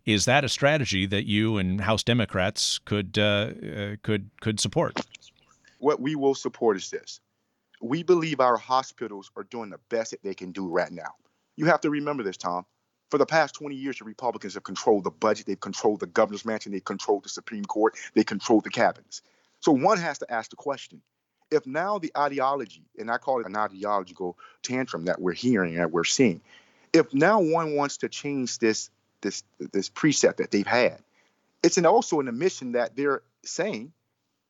[0.06, 5.00] Is that a strategy that you and House Democrats could uh, uh could could support?
[5.80, 7.22] What we will support is this
[7.82, 11.16] we believe our hospitals are doing the best that they can do right now.
[11.56, 12.66] You have to remember this, Tom.
[13.10, 16.44] For the past 20 years, the Republicans have controlled the budget, they've controlled the governor's
[16.44, 19.22] mansion, they've controlled the Supreme Court, they controlled the cabinets.
[19.62, 21.02] So one has to ask the question
[21.50, 25.92] if now the ideology, and I call it an ideological tantrum that we're hearing, that
[25.92, 26.42] we're seeing,
[26.92, 28.90] if now one wants to change this
[29.22, 31.00] this this precept that they've had,
[31.64, 33.94] it's an also an admission that they're saying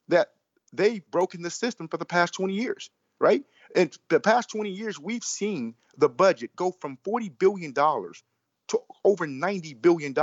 [0.07, 0.31] that
[0.73, 3.43] they've broken the system for the past 20 years right?
[3.75, 9.27] In the past 20 years, we've seen the budget go from $40 billion to over
[9.27, 10.15] $90 billion.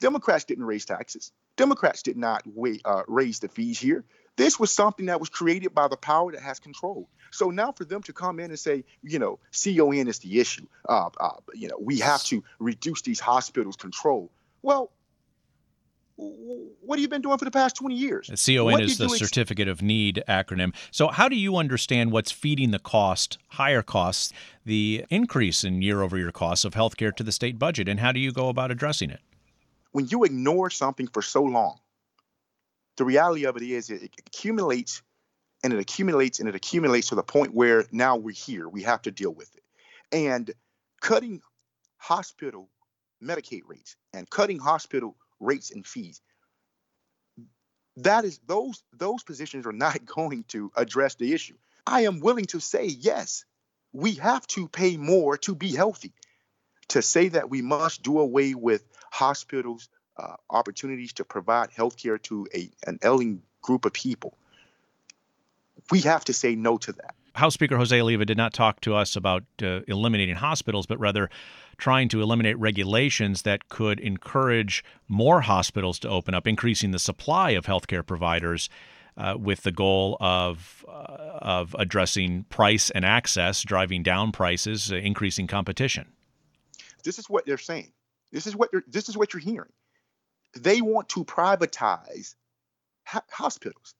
[0.00, 1.32] Democrats didn't raise taxes.
[1.56, 2.42] Democrats did not
[2.84, 4.04] uh, raise the fees here.
[4.36, 7.08] This was something that was created by the power that has control.
[7.30, 10.66] So now for them to come in and say, you know, CON is the issue.
[10.88, 14.30] Uh, uh, you know, we have to reduce these hospitals' control.
[14.62, 14.90] Well,
[16.80, 18.28] what have you been doing for the past 20 years?
[18.28, 20.74] CON is the Certificate of Need acronym.
[20.90, 24.32] So, how do you understand what's feeding the cost, higher costs,
[24.64, 28.12] the increase in year over year costs of healthcare to the state budget, and how
[28.12, 29.20] do you go about addressing it?
[29.92, 31.78] When you ignore something for so long,
[32.96, 35.02] the reality of it is it accumulates
[35.64, 38.68] and it accumulates and it accumulates to the point where now we're here.
[38.68, 39.62] We have to deal with it.
[40.10, 40.50] And
[41.00, 41.40] cutting
[41.98, 42.68] hospital
[43.22, 46.20] Medicaid rates and cutting hospital rates and fees.
[47.98, 51.56] That is those those positions are not going to address the issue.
[51.86, 53.44] I am willing to say yes,
[53.92, 56.12] we have to pay more to be healthy.
[56.88, 62.18] To say that we must do away with hospitals' uh, opportunities to provide health care
[62.18, 64.36] to a, an ailing group of people,
[65.90, 67.14] we have to say no to that.
[67.34, 71.30] House Speaker Jose Oliva did not talk to us about uh, eliminating hospitals, but rather
[71.78, 77.50] trying to eliminate regulations that could encourage more hospitals to open up, increasing the supply
[77.50, 78.68] of healthcare providers.
[79.14, 80.92] Uh, with the goal of uh,
[81.42, 86.10] of addressing price and access, driving down prices, uh, increasing competition.
[87.04, 87.92] This is what they're saying.
[88.30, 88.84] This is what you're.
[88.88, 89.68] This is what you're hearing.
[90.58, 92.36] They want to privatize
[93.04, 93.94] hospitals.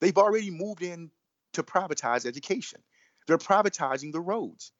[0.00, 1.10] They've already moved in
[1.52, 2.80] to privatize education.
[3.26, 4.72] They're privatizing the roads.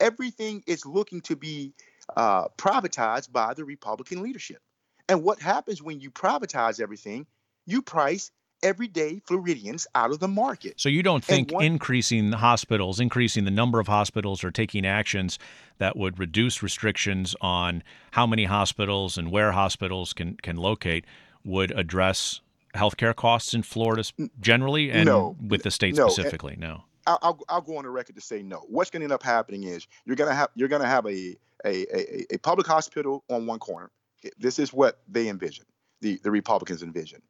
[0.00, 1.74] Everything is looking to be
[2.16, 4.60] uh, privatized by the Republican leadership.
[5.08, 7.26] And what happens when you privatize everything?
[7.66, 8.30] You price
[8.62, 10.80] everyday Floridians out of the market.
[10.80, 15.38] So you don't think one, increasing hospitals, increasing the number of hospitals, or taking actions
[15.78, 17.82] that would reduce restrictions on
[18.12, 21.04] how many hospitals and where hospitals can can locate
[21.44, 22.40] would address
[22.74, 26.56] healthcare costs in Florida mm, generally and no, with the state no, specifically?
[26.58, 26.84] No.
[27.06, 28.66] I'll, I'll go on the record to say no.
[28.68, 31.06] What's going to end up happening is you're going to have you're going to have
[31.06, 33.90] a, a a, a public hospital on one corner.
[34.38, 35.64] This is what they envision.
[36.02, 37.22] The the Republicans envision.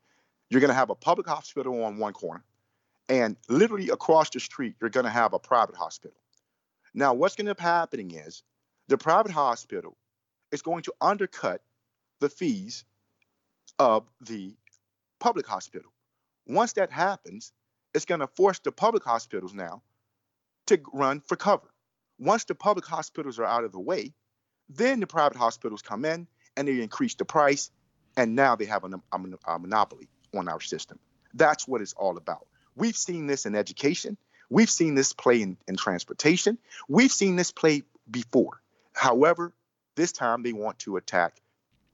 [0.51, 2.43] you're going to have a public hospital on one corner,
[3.09, 6.17] and literally across the street, you're going to have a private hospital.
[6.95, 8.43] Now, what's going to be happening is
[8.89, 9.97] the private hospital
[10.53, 11.61] is going to undercut
[12.21, 12.85] the fees
[13.79, 14.55] of the
[15.19, 15.91] public hospital.
[16.47, 17.53] Once that happens,
[17.95, 19.83] it's going to force the public hospitals now
[20.67, 21.69] to run for cover.
[22.19, 24.13] Once the public hospitals are out of the way,
[24.69, 26.27] then the private hospitals come in
[26.57, 27.71] and they increase the price,
[28.17, 30.99] and now they have a, a, a monopoly on our system.
[31.35, 32.47] That's what it's all about.
[32.75, 34.17] We've seen this in education.
[34.51, 36.59] We've seen this play in, in transportation.
[36.89, 38.61] We've seen this play before.
[38.93, 39.53] However,
[39.95, 41.41] this time they want to attack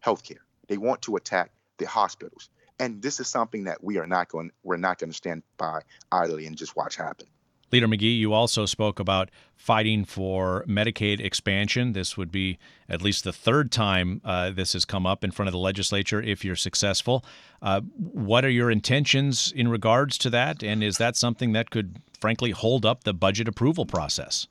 [0.05, 0.39] healthcare.
[0.69, 2.49] They want to attack the hospitals.
[2.79, 5.83] And this is something that we are not going we're not going to stand by
[6.11, 7.27] idly and just watch happen.
[7.73, 11.93] Leader McGhee, you also spoke about fighting for Medicaid expansion.
[11.93, 12.59] This would be
[12.89, 16.23] at least the third time uh, this has come up in front of the legislature
[16.23, 17.25] if you're successful.
[17.61, 20.63] Uh, what are your intentions in regards to that?
[20.63, 24.47] And is that something that could, frankly, hold up the budget approval process?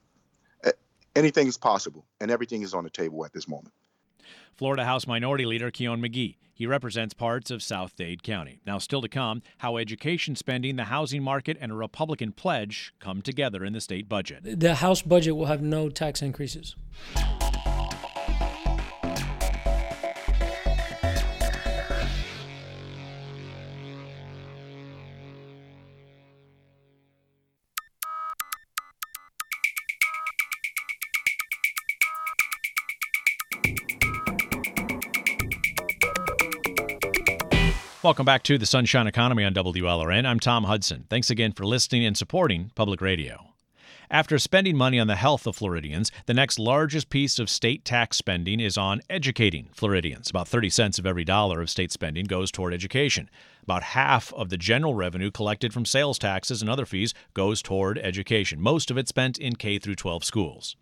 [1.15, 3.73] Anything is possible, and everything is on the table at this moment.
[4.55, 6.37] Florida House Minority Leader Kionne McGhee.
[6.53, 8.61] He represents parts of South Dade County.
[8.65, 13.23] Now, still to come, how education spending, the housing market, and a Republican pledge come
[13.23, 14.59] together in the state budget.
[14.59, 16.75] The House budget will have no tax increases.
[38.03, 40.25] Welcome back to the Sunshine Economy on WLRN.
[40.25, 41.05] I'm Tom Hudson.
[41.09, 43.53] Thanks again for listening and supporting public radio.
[44.11, 48.17] After spending money on the health of Floridians, the next largest piece of state tax
[48.17, 50.29] spending is on educating Floridians.
[50.29, 53.29] About 30 cents of every dollar of state spending goes toward education.
[53.63, 57.97] About half of the general revenue collected from sales taxes and other fees goes toward
[57.97, 58.59] education.
[58.59, 60.75] Most of it spent in K through 12 schools.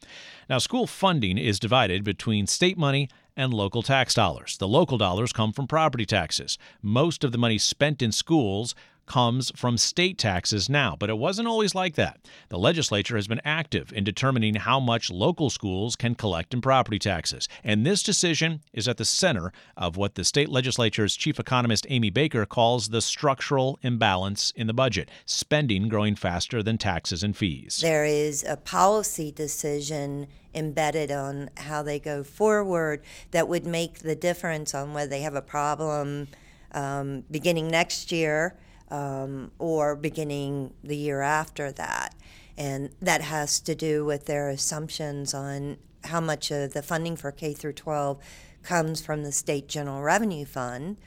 [0.50, 4.58] Now, school funding is divided between state money and local tax dollars.
[4.58, 6.58] The local dollars come from property taxes.
[6.82, 11.48] Most of the money spent in schools comes from state taxes now, but it wasn't
[11.48, 12.20] always like that.
[12.50, 17.00] The legislature has been active in determining how much local schools can collect in property
[17.00, 21.86] taxes, and this decision is at the center of what the state legislature's chief economist
[21.90, 27.36] Amy Baker calls the structural imbalance in the budget, spending growing faster than taxes and
[27.36, 27.80] fees.
[27.82, 34.16] There is a policy decision embedded on how they go forward that would make the
[34.16, 36.28] difference on whether they have a problem
[36.74, 38.56] um, beginning next year
[38.92, 42.14] um, or beginning the year after that.
[42.58, 47.32] And that has to do with their assumptions on how much of the funding for
[47.32, 48.20] K through 12
[48.62, 50.98] comes from the state general revenue fund.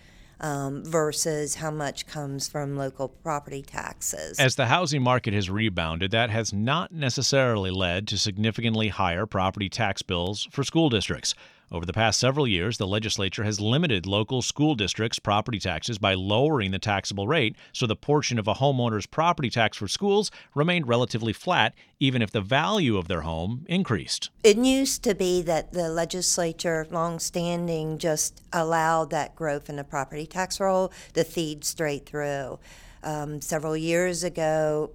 [0.41, 4.39] Um, versus how much comes from local property taxes.
[4.39, 9.69] As the housing market has rebounded, that has not necessarily led to significantly higher property
[9.69, 11.37] tax bills for school districts.
[11.73, 16.15] Over the past several years, the legislature has limited local school districts' property taxes by
[16.15, 20.87] lowering the taxable rate, so the portion of a homeowner's property tax for schools remained
[20.87, 24.31] relatively flat, even if the value of their home increased.
[24.43, 30.27] It used to be that the legislature, long-standing, just allowed that growth in the property
[30.27, 32.59] tax roll to feed straight through.
[33.03, 34.91] Um, several years ago,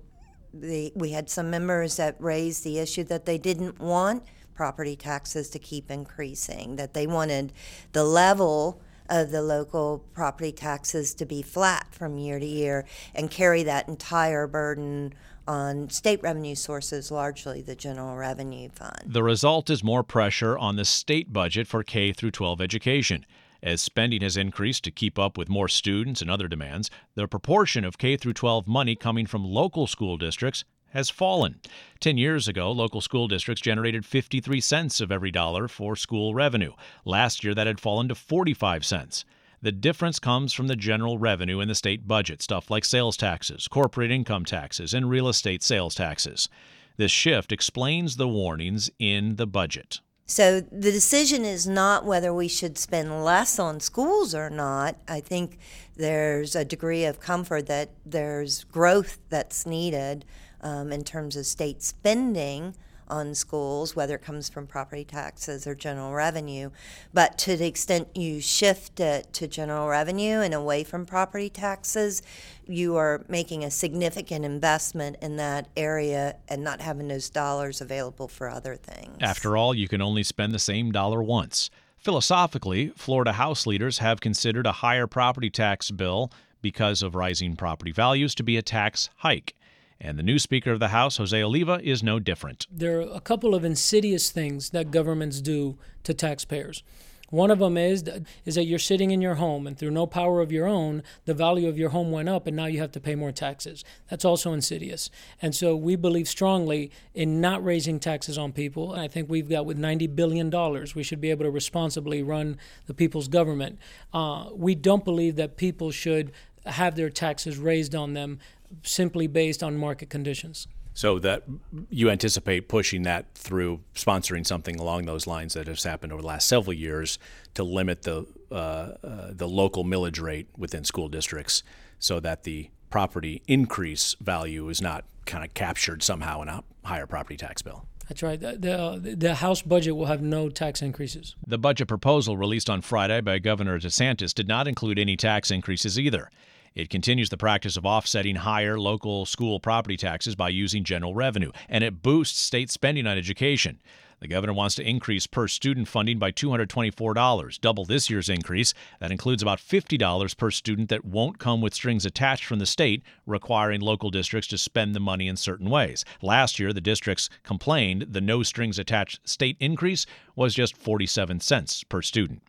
[0.54, 4.24] the, we had some members that raised the issue that they didn't want
[4.60, 7.54] property taxes to keep increasing, that they wanted
[7.94, 12.84] the level of the local property taxes to be flat from year to year
[13.16, 15.14] and carry that entire burden
[15.48, 19.02] on state revenue sources, largely the general revenue fund.
[19.06, 23.26] The result is more pressure on the state budget for K through 12 education.
[23.64, 27.86] As spending has increased to keep up with more students and other demands, the proportion
[27.86, 31.60] of K through 12 money coming from local school districts has fallen.
[32.00, 36.74] Ten years ago, local school districts generated 53 cents of every dollar for school revenue.
[37.06, 39.26] Last year, that had fallen to 45 cents.
[39.62, 43.68] The difference comes from the general revenue in the state budget, stuff like sales taxes,
[43.68, 46.48] corporate income taxes, and real estate sales taxes.
[46.96, 50.00] This shift explains the warnings in the budget.
[50.30, 54.96] So the decision is not whether we should spend less on schools or not.
[55.08, 55.58] I think
[55.98, 60.26] there's a degree of comfort that there's growth that's needed
[60.62, 62.76] um, in terms of state spending
[63.10, 66.70] on schools, whether it comes from property taxes or general revenue.
[67.14, 72.22] But to the extent you shift it to general revenue and away from property taxes,
[72.66, 78.28] you are making a significant investment in that area and not having those dollars available
[78.28, 79.18] for other things.
[79.22, 81.70] After all, you can only spend the same dollar once.
[81.98, 86.32] Philosophically, Florida House leaders have considered a higher property tax bill
[86.62, 89.54] because of rising property values to be a tax hike.
[90.02, 92.68] And the new Speaker of the House, Jose Oliva, is no different.
[92.72, 96.84] There are a couple of insidious things that governments do to taxpayers.
[97.32, 98.04] One of them is
[98.46, 101.34] is that you're sitting in your home and through no power of your own, the
[101.34, 103.84] value of your home went up and now you have to pay more taxes.
[104.10, 105.12] That's also insidious.
[105.42, 108.94] And so we believe strongly in not raising taxes on people.
[108.94, 112.24] And I think we've got with 90 billion dollars, we should be able to responsibly
[112.24, 113.78] run the people's government.
[114.12, 116.32] Uh, we don't believe that people should
[116.66, 118.40] have their taxes raised on them
[118.84, 120.68] simply based on market conditions.
[120.94, 121.44] So that
[121.90, 126.28] you anticipate pushing that through sponsoring something along those lines that has happened over the
[126.28, 127.20] last several years
[127.54, 128.96] to limit the uh, uh,
[129.32, 131.64] the local millage rate within school districts,
[132.00, 137.06] so that the property increase value is not kind of captured somehow in a higher
[137.06, 137.86] property tax bill.
[138.10, 138.40] That's right.
[138.40, 138.54] The,
[139.02, 141.36] the, the, House budget will have no tax increases.
[141.46, 146.00] The budget proposal released on Friday by Governor DeSantis did not include any tax increases
[146.00, 146.32] either.
[146.76, 151.52] It continues the practice of offsetting higher local school property taxes by using general revenue,
[151.68, 153.80] and it boosts state spending on education.
[154.20, 158.74] The governor wants to increase per student funding by $224, double this year's increase.
[159.00, 163.02] That includes about $50 per student that won't come with strings attached from the state,
[163.26, 166.04] requiring local districts to spend the money in certain ways.
[166.22, 170.06] Last year, the districts complained the no strings attached state increase
[170.36, 172.42] was just 47 cents per student.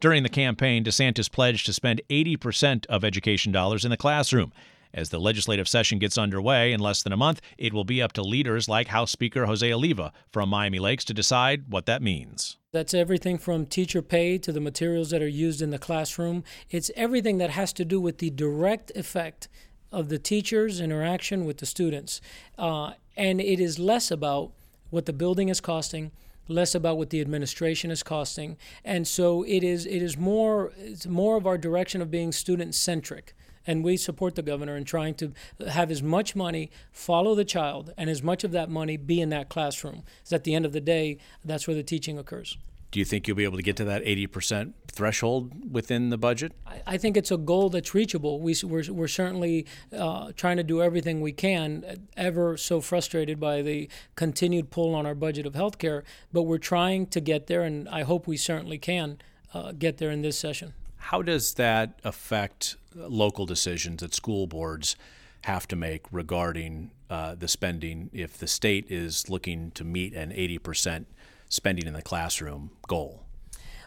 [0.00, 4.52] During the campaign, DeSantis pledged to spend 80% of education dollars in the classroom.
[4.94, 8.12] As the legislative session gets underway in less than a month, it will be up
[8.14, 12.56] to leaders like House Speaker Jose Oliva from Miami Lakes to decide what that means.
[12.72, 16.44] That's everything from teacher pay to the materials that are used in the classroom.
[16.70, 19.48] It's everything that has to do with the direct effect
[19.90, 22.20] of the teacher's interaction with the students.
[22.58, 24.52] Uh, and it is less about
[24.90, 26.12] what the building is costing
[26.48, 31.06] less about what the administration is costing, and so it is it is more it's
[31.06, 33.34] more of our direction of being student centric.
[33.66, 35.34] And we support the governor in trying to
[35.68, 39.28] have as much money follow the child and as much of that money be in
[39.28, 40.04] that classroom.
[40.20, 42.56] Because at the end of the day, that's where the teaching occurs.
[42.90, 46.52] Do you think you'll be able to get to that 80% threshold within the budget?
[46.66, 48.40] I, I think it's a goal that's reachable.
[48.40, 49.66] We, we're, we're certainly
[49.96, 55.04] uh, trying to do everything we can, ever so frustrated by the continued pull on
[55.04, 58.78] our budget of healthcare, but we're trying to get there, and I hope we certainly
[58.78, 59.18] can
[59.52, 60.72] uh, get there in this session.
[60.96, 64.96] How does that affect local decisions that school boards
[65.42, 70.30] have to make regarding uh, the spending if the state is looking to meet an
[70.30, 71.06] 80%
[71.48, 73.24] spending in the classroom goal?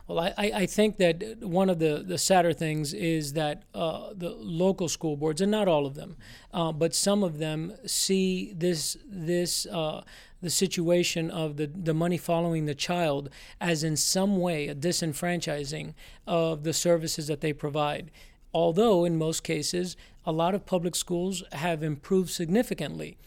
[0.08, 4.32] Well, I, I think that one of the, the sadder things is that uh, the
[4.32, 6.18] local school boards, and not all of them,
[6.54, 10.02] uh, but some of them see this this uh,
[10.42, 13.30] the situation of the, the money following the child
[13.62, 15.94] as in some way a disenfranchising
[16.28, 18.12] of the services that they provide.
[18.54, 19.96] Although in most cases,
[20.26, 23.18] a lot of public schools have improved significantly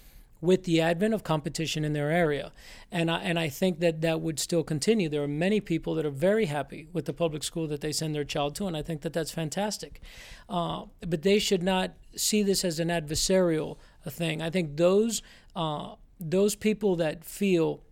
[0.44, 2.52] with the advent of competition in their area.
[2.92, 5.08] And I, and I think that that would still continue.
[5.08, 8.14] There are many people that are very happy with the public school that they send
[8.14, 10.00] their child to, and I think that that's fantastic.
[10.48, 13.78] Uh, but they should not see this as an adversarial
[14.08, 14.42] thing.
[14.42, 15.22] I think those
[15.56, 17.82] uh, those people that feel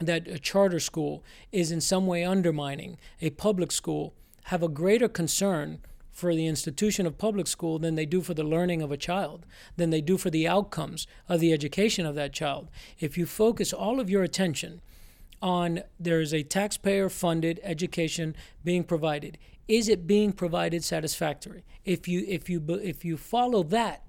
[0.00, 5.08] that a charter school is in some way undermining a public school have a greater
[5.08, 5.80] concern
[6.14, 9.44] for the institution of public school than they do for the learning of a child,
[9.76, 12.70] than they do for the outcomes of the education of that child.
[13.00, 14.80] If you focus all of your attention
[15.42, 19.36] on there is a taxpayer funded education being provided,
[19.66, 21.64] is it being provided satisfactory?
[21.84, 24.03] If you if you if you follow that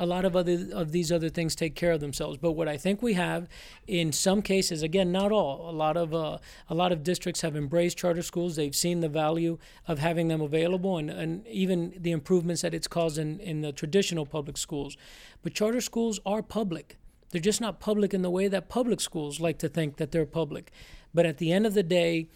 [0.00, 2.38] a lot of other of these other things take care of themselves.
[2.38, 3.48] But what I think we have,
[3.86, 6.38] in some cases, again, not all, a lot of uh,
[6.68, 8.56] a lot of districts have embraced charter schools.
[8.56, 12.88] They've seen the value of having them available, and, and even the improvements that it's
[12.88, 14.96] caused in, in the traditional public schools.
[15.42, 16.96] But charter schools are public.
[17.30, 20.26] They're just not public in the way that public schools like to think that they're
[20.26, 20.72] public.
[21.12, 22.28] But at the end of the day,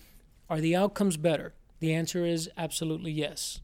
[0.51, 1.55] are the outcomes better?
[1.81, 3.61] The answer is absolutely yes.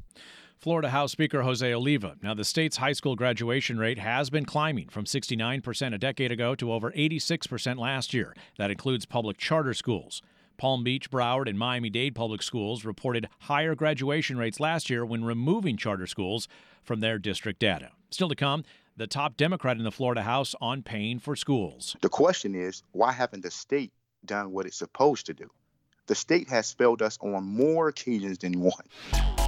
[0.61, 2.17] Florida House Speaker Jose Oliva.
[2.23, 6.55] Now, the state's high school graduation rate has been climbing from 69% a decade ago
[6.55, 8.37] to over 86% last year.
[8.59, 10.21] That includes public charter schools.
[10.59, 15.25] Palm Beach, Broward, and Miami Dade public schools reported higher graduation rates last year when
[15.25, 16.47] removing charter schools
[16.83, 17.93] from their district data.
[18.11, 18.63] Still to come,
[18.99, 21.97] the top Democrat in the Florida House on paying for schools.
[22.03, 23.93] The question is why haven't the state
[24.27, 25.49] done what it's supposed to do?
[26.07, 29.40] The state has failed us on more occasions than one.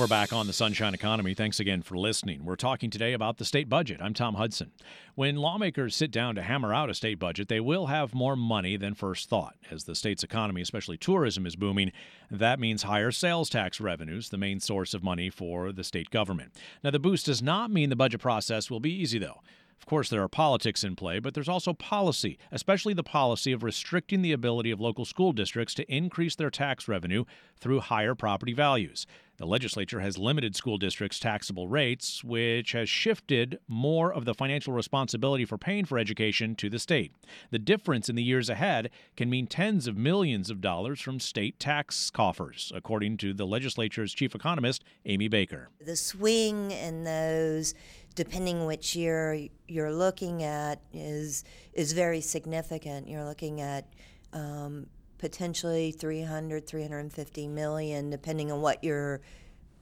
[0.00, 1.34] We're back on the Sunshine Economy.
[1.34, 2.46] Thanks again for listening.
[2.46, 4.00] We're talking today about the state budget.
[4.00, 4.72] I'm Tom Hudson.
[5.14, 8.78] When lawmakers sit down to hammer out a state budget, they will have more money
[8.78, 9.56] than first thought.
[9.70, 11.92] As the state's economy, especially tourism, is booming,
[12.30, 16.54] that means higher sales tax revenues, the main source of money for the state government.
[16.82, 19.42] Now, the boost does not mean the budget process will be easy, though.
[19.80, 23.62] Of course, there are politics in play, but there's also policy, especially the policy of
[23.62, 27.24] restricting the ability of local school districts to increase their tax revenue
[27.56, 29.06] through higher property values.
[29.40, 34.74] The legislature has limited school districts' taxable rates, which has shifted more of the financial
[34.74, 37.14] responsibility for paying for education to the state.
[37.50, 41.58] The difference in the years ahead can mean tens of millions of dollars from state
[41.58, 45.70] tax coffers, according to the legislature's chief economist, Amy Baker.
[45.80, 47.72] The swing in those
[48.14, 53.08] depending which year you're looking at, is is very significant.
[53.08, 53.86] You're looking at
[54.34, 54.86] um,
[55.20, 59.20] potentially 300, 350 million, depending on what your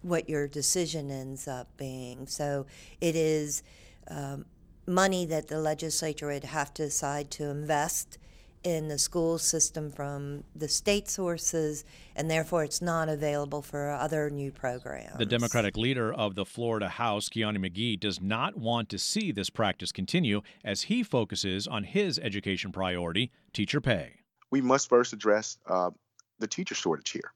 [0.03, 2.27] what your decision ends up being.
[2.27, 2.67] So
[3.01, 3.63] it is
[4.09, 4.45] um,
[4.87, 8.19] money that the legislature would have to decide to invest
[8.65, 11.85] in the school system from the state sources,
[12.17, 15.19] and therefore it's not available for other new programs.
[15.19, 19.51] The Democratic leader of the Florida House, Kionne McGhee, does not want to see this
[19.51, 24.19] practice continue as he focuses on his education priority, teacher pay.
[24.51, 25.91] We must first address uh,
[26.39, 27.33] the teacher shortage here.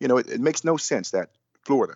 [0.00, 1.30] You know, it, it makes no sense that
[1.64, 1.94] Florida,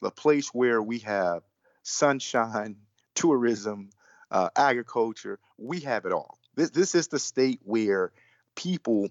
[0.00, 1.42] the place where we have
[1.82, 2.76] sunshine,
[3.14, 3.90] tourism,
[4.30, 6.38] uh, agriculture, we have it all.
[6.54, 8.12] This, this is the state where
[8.54, 9.08] people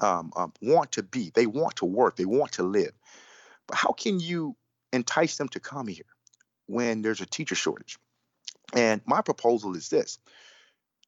[0.00, 1.30] um, um, want to be.
[1.34, 2.16] They want to work.
[2.16, 2.92] They want to live.
[3.66, 4.56] But how can you
[4.92, 6.04] entice them to come here
[6.66, 7.98] when there's a teacher shortage?
[8.74, 10.18] And my proposal is this: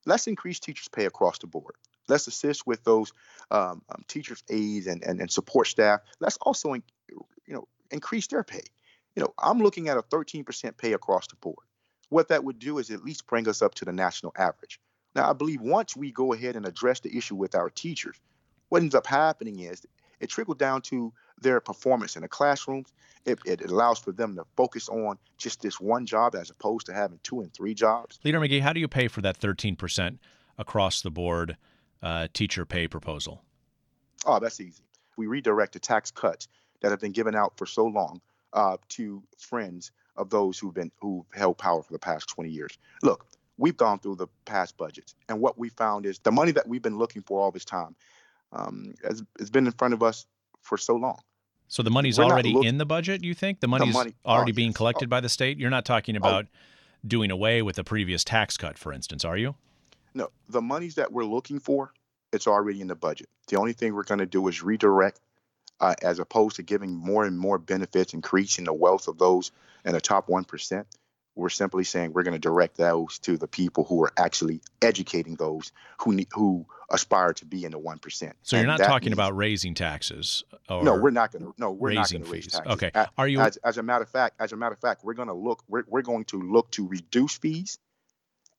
[0.06, 1.74] let's increase teachers' pay across the board.
[2.10, 3.12] Let's assist with those
[3.50, 6.00] um, um, teachers' aides and, and, and support staff.
[6.20, 6.82] Let's also, in,
[7.46, 8.62] you know, increase their pay.
[9.16, 11.66] You know, I'm looking at a 13% pay across the board.
[12.10, 14.80] What that would do is at least bring us up to the national average.
[15.14, 18.16] Now, I believe once we go ahead and address the issue with our teachers,
[18.68, 19.82] what ends up happening is
[20.20, 22.92] it trickled down to their performance in the classrooms.
[23.24, 26.94] It, it, allows for them to focus on just this one job as opposed to
[26.94, 28.18] having two and three jobs.
[28.24, 30.18] Leader McGhee, how do you pay for that 13%
[30.58, 31.56] across the board
[32.02, 33.42] uh, teacher pay proposal?
[34.26, 34.82] Oh, that's easy.
[35.16, 36.48] We redirect the tax cuts
[36.80, 38.20] that have been given out for so long
[38.52, 42.76] uh, to friends of those who've been who held power for the past 20 years.
[43.02, 43.26] Look,
[43.56, 46.82] we've gone through the past budgets, and what we found is the money that we've
[46.82, 47.94] been looking for all this time
[48.52, 50.26] um, has, has been in front of us
[50.62, 51.18] for so long.
[51.68, 53.22] So the money's We're already look- in the budget.
[53.22, 55.10] You think the money's the money, already oh, being collected oh.
[55.10, 55.58] by the state?
[55.58, 56.18] You're not talking oh.
[56.18, 56.58] about oh.
[57.06, 59.54] doing away with a previous tax cut, for instance, are you?
[60.14, 61.92] No, the monies that we're looking for,
[62.32, 63.28] it's already in the budget.
[63.48, 65.20] The only thing we're going to do is redirect,
[65.80, 69.52] uh, as opposed to giving more and more benefits, increasing the wealth of those
[69.84, 70.86] in the top one percent.
[71.36, 75.36] We're simply saying we're going to direct those to the people who are actually educating
[75.36, 78.36] those who need, who aspire to be in the one percent.
[78.42, 80.44] So you're not talking means, about raising taxes.
[80.68, 81.54] no, we're not going to.
[81.56, 82.72] No, we're not going to raise taxes.
[82.72, 82.90] Okay.
[83.16, 83.40] Are you?
[83.40, 85.62] As, as, a matter of fact, as a matter of fact, we're going to look.
[85.68, 87.78] We're, we're going to look to reduce fees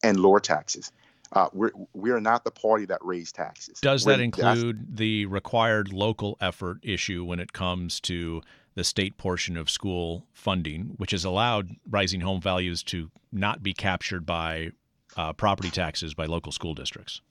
[0.02, 0.92] and lower taxes.
[1.34, 3.80] Uh, we're we are not the party that raised taxes.
[3.80, 8.42] Does that we're, include the required local effort issue when it comes to
[8.76, 13.74] the state portion of school funding, which has allowed rising home values to not be
[13.74, 14.72] captured by
[15.16, 17.22] uh, property taxes by local school districts.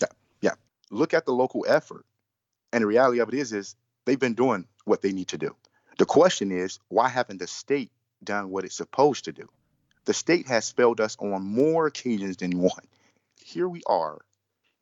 [0.00, 0.08] Yeah,
[0.40, 0.54] yeah.
[0.90, 2.04] Look at the local effort,
[2.72, 5.54] and the reality of it is, is they've been doing what they need to do.
[5.98, 7.90] The question is, why haven't the state
[8.22, 9.48] done what it's supposed to do?
[10.04, 12.86] The state has failed us on more occasions than one.
[13.50, 14.20] Here we are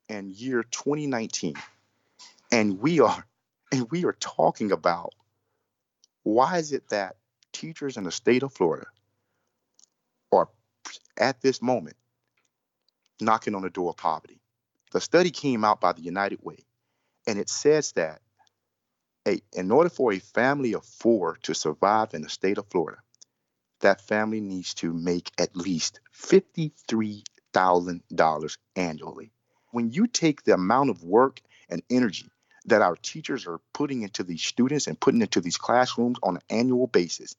[0.09, 1.55] in year 2019,
[2.51, 3.25] and we are
[3.71, 5.13] and we are talking about
[6.21, 7.15] why is it that
[7.51, 8.85] teachers in the state of Florida
[10.31, 10.49] are
[11.17, 11.95] at this moment
[13.19, 14.39] knocking on the door of poverty?
[14.91, 16.59] The study came out by the United Way,
[17.25, 18.21] and it says that
[19.27, 23.01] a, in order for a family of four to survive in the state of Florida,
[23.81, 25.99] that family needs to make at least
[27.53, 29.31] $53,000 annually.
[29.71, 32.29] When you take the amount of work and energy
[32.65, 36.41] that our teachers are putting into these students and putting into these classrooms on an
[36.49, 37.35] annual basis.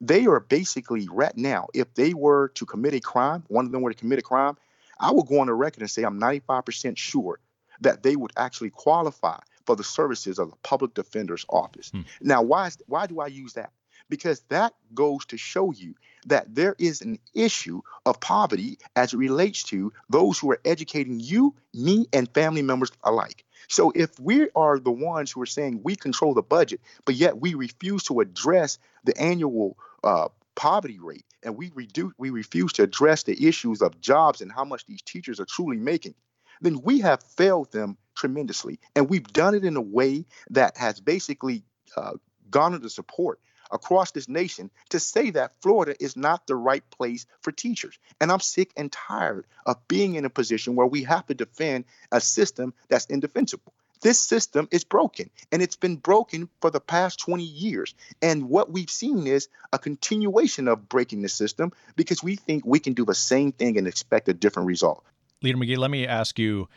[0.00, 3.82] They are basically right now, if they were to commit a crime, one of them
[3.82, 4.56] were to commit a crime,
[4.98, 7.38] I would go on the record and say I'm 95% sure
[7.80, 11.90] that they would actually qualify for the services of the public defender's office.
[11.90, 12.02] Hmm.
[12.20, 13.72] Now, why is, why do I use that?
[14.08, 15.94] Because that goes to show you
[16.26, 21.20] that there is an issue of poverty as it relates to those who are educating
[21.20, 23.44] you, me, and family members alike.
[23.68, 27.40] So if we are the ones who are saying we control the budget, but yet
[27.40, 32.82] we refuse to address the annual uh, poverty rate and we reduce we refuse to
[32.82, 36.14] address the issues of jobs and how much these teachers are truly making
[36.60, 41.00] then we have failed them tremendously and we've done it in a way that has
[41.00, 41.64] basically
[41.96, 42.12] uh,
[42.50, 43.40] garnered the support
[43.70, 47.98] across this nation to say that Florida is not the right place for teachers.
[48.20, 51.84] And I'm sick and tired of being in a position where we have to defend
[52.12, 53.72] a system that's indefensible.
[54.00, 57.94] This system is broken, and it's been broken for the past 20 years.
[58.20, 62.80] And what we've seen is a continuation of breaking the system because we think we
[62.80, 65.02] can do the same thing and expect a different result.
[65.40, 66.68] Leader McGhee, let me ask you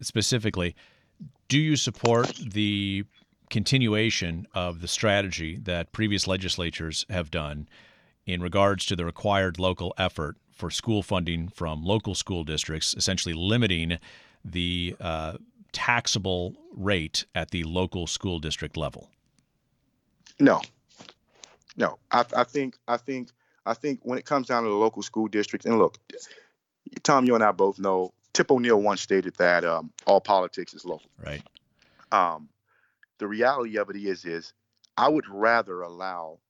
[0.00, 0.76] specifically
[1.48, 3.04] do you support the
[3.50, 7.68] continuation of the strategy that previous legislatures have done
[8.24, 13.34] in regards to the required local effort for school funding from local school districts, essentially
[13.34, 13.98] limiting
[14.44, 15.36] the uh,
[15.72, 19.10] taxable rate at the local school district level?
[20.38, 20.60] No,
[21.76, 21.98] no.
[22.10, 23.30] I, I think I think
[23.66, 25.98] I think when it comes down to the local school districts, and look,
[27.02, 30.84] Tom, you and I both know Tip O'Neill once stated that um, all politics is
[30.84, 31.10] local.
[31.24, 31.42] Right.
[32.12, 32.48] Um,
[33.20, 34.52] the reality of it is, is
[34.96, 36.40] I would rather allow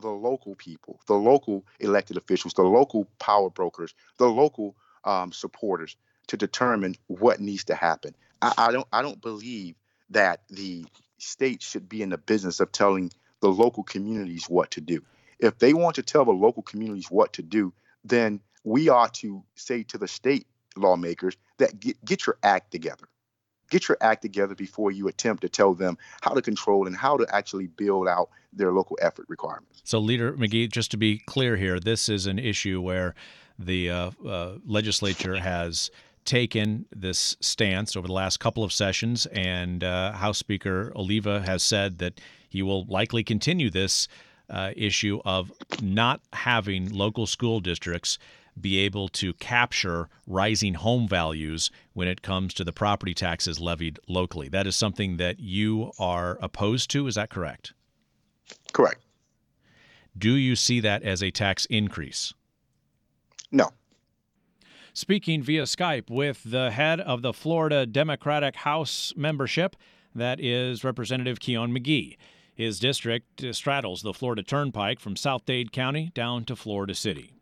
[0.00, 4.74] the local people, the local elected officials, the local power brokers, the local
[5.04, 5.96] um, supporters
[6.26, 8.14] to determine what needs to happen.
[8.42, 9.76] I, I don't I don't believe
[10.10, 10.84] that the
[11.18, 15.02] state should be in the business of telling the local communities what to do.
[15.38, 17.72] If they want to tell the local communities what to do,
[18.04, 20.46] then we ought to say to the state
[20.76, 23.06] lawmakers that get, get your act together.
[23.70, 27.16] Get your act together before you attempt to tell them how to control and how
[27.16, 29.82] to actually build out their local effort requirements.
[29.84, 33.14] So, Leader McGhee, just to be clear here, this is an issue where
[33.58, 35.90] the uh, uh, legislature has
[36.24, 41.62] taken this stance over the last couple of sessions, and uh, House Speaker Oliva has
[41.62, 44.08] said that he will likely continue this
[44.50, 45.52] uh, issue of
[45.82, 48.18] not having local school districts
[48.60, 53.98] be able to capture rising home values when it comes to the property taxes levied
[54.08, 54.48] locally.
[54.48, 57.06] That is something that you are opposed to.
[57.06, 57.72] Is that correct?
[58.72, 59.02] Correct.
[60.16, 62.32] Do you see that as a tax increase?
[63.52, 63.70] No
[64.96, 69.76] speaking via Skype with the head of the Florida Democratic House membership,
[70.14, 72.16] that is Representative Kionne McGhee.
[72.54, 77.35] His district straddles the Florida Turnpike from South Dade County down to Florida City.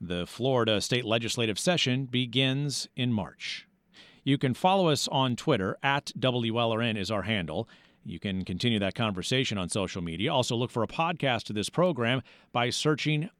[0.00, 3.66] The Florida state legislative session begins in March.
[4.24, 7.68] You can follow us on Twitter at WLRN is our handle.
[8.04, 10.32] You can continue that conversation on social media.
[10.32, 12.22] Also, look for a podcast of this program
[12.52, 13.30] by searching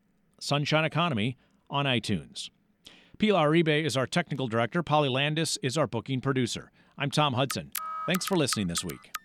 [0.41, 1.37] Sunshine Economy
[1.69, 2.51] on iTunes.
[3.19, 4.83] Pilar Uribe is our technical director.
[4.83, 6.71] Polly Landis is our booking producer.
[6.99, 7.73] I'm Tom Hudson.
[8.07, 9.16] Thanks for listening this week.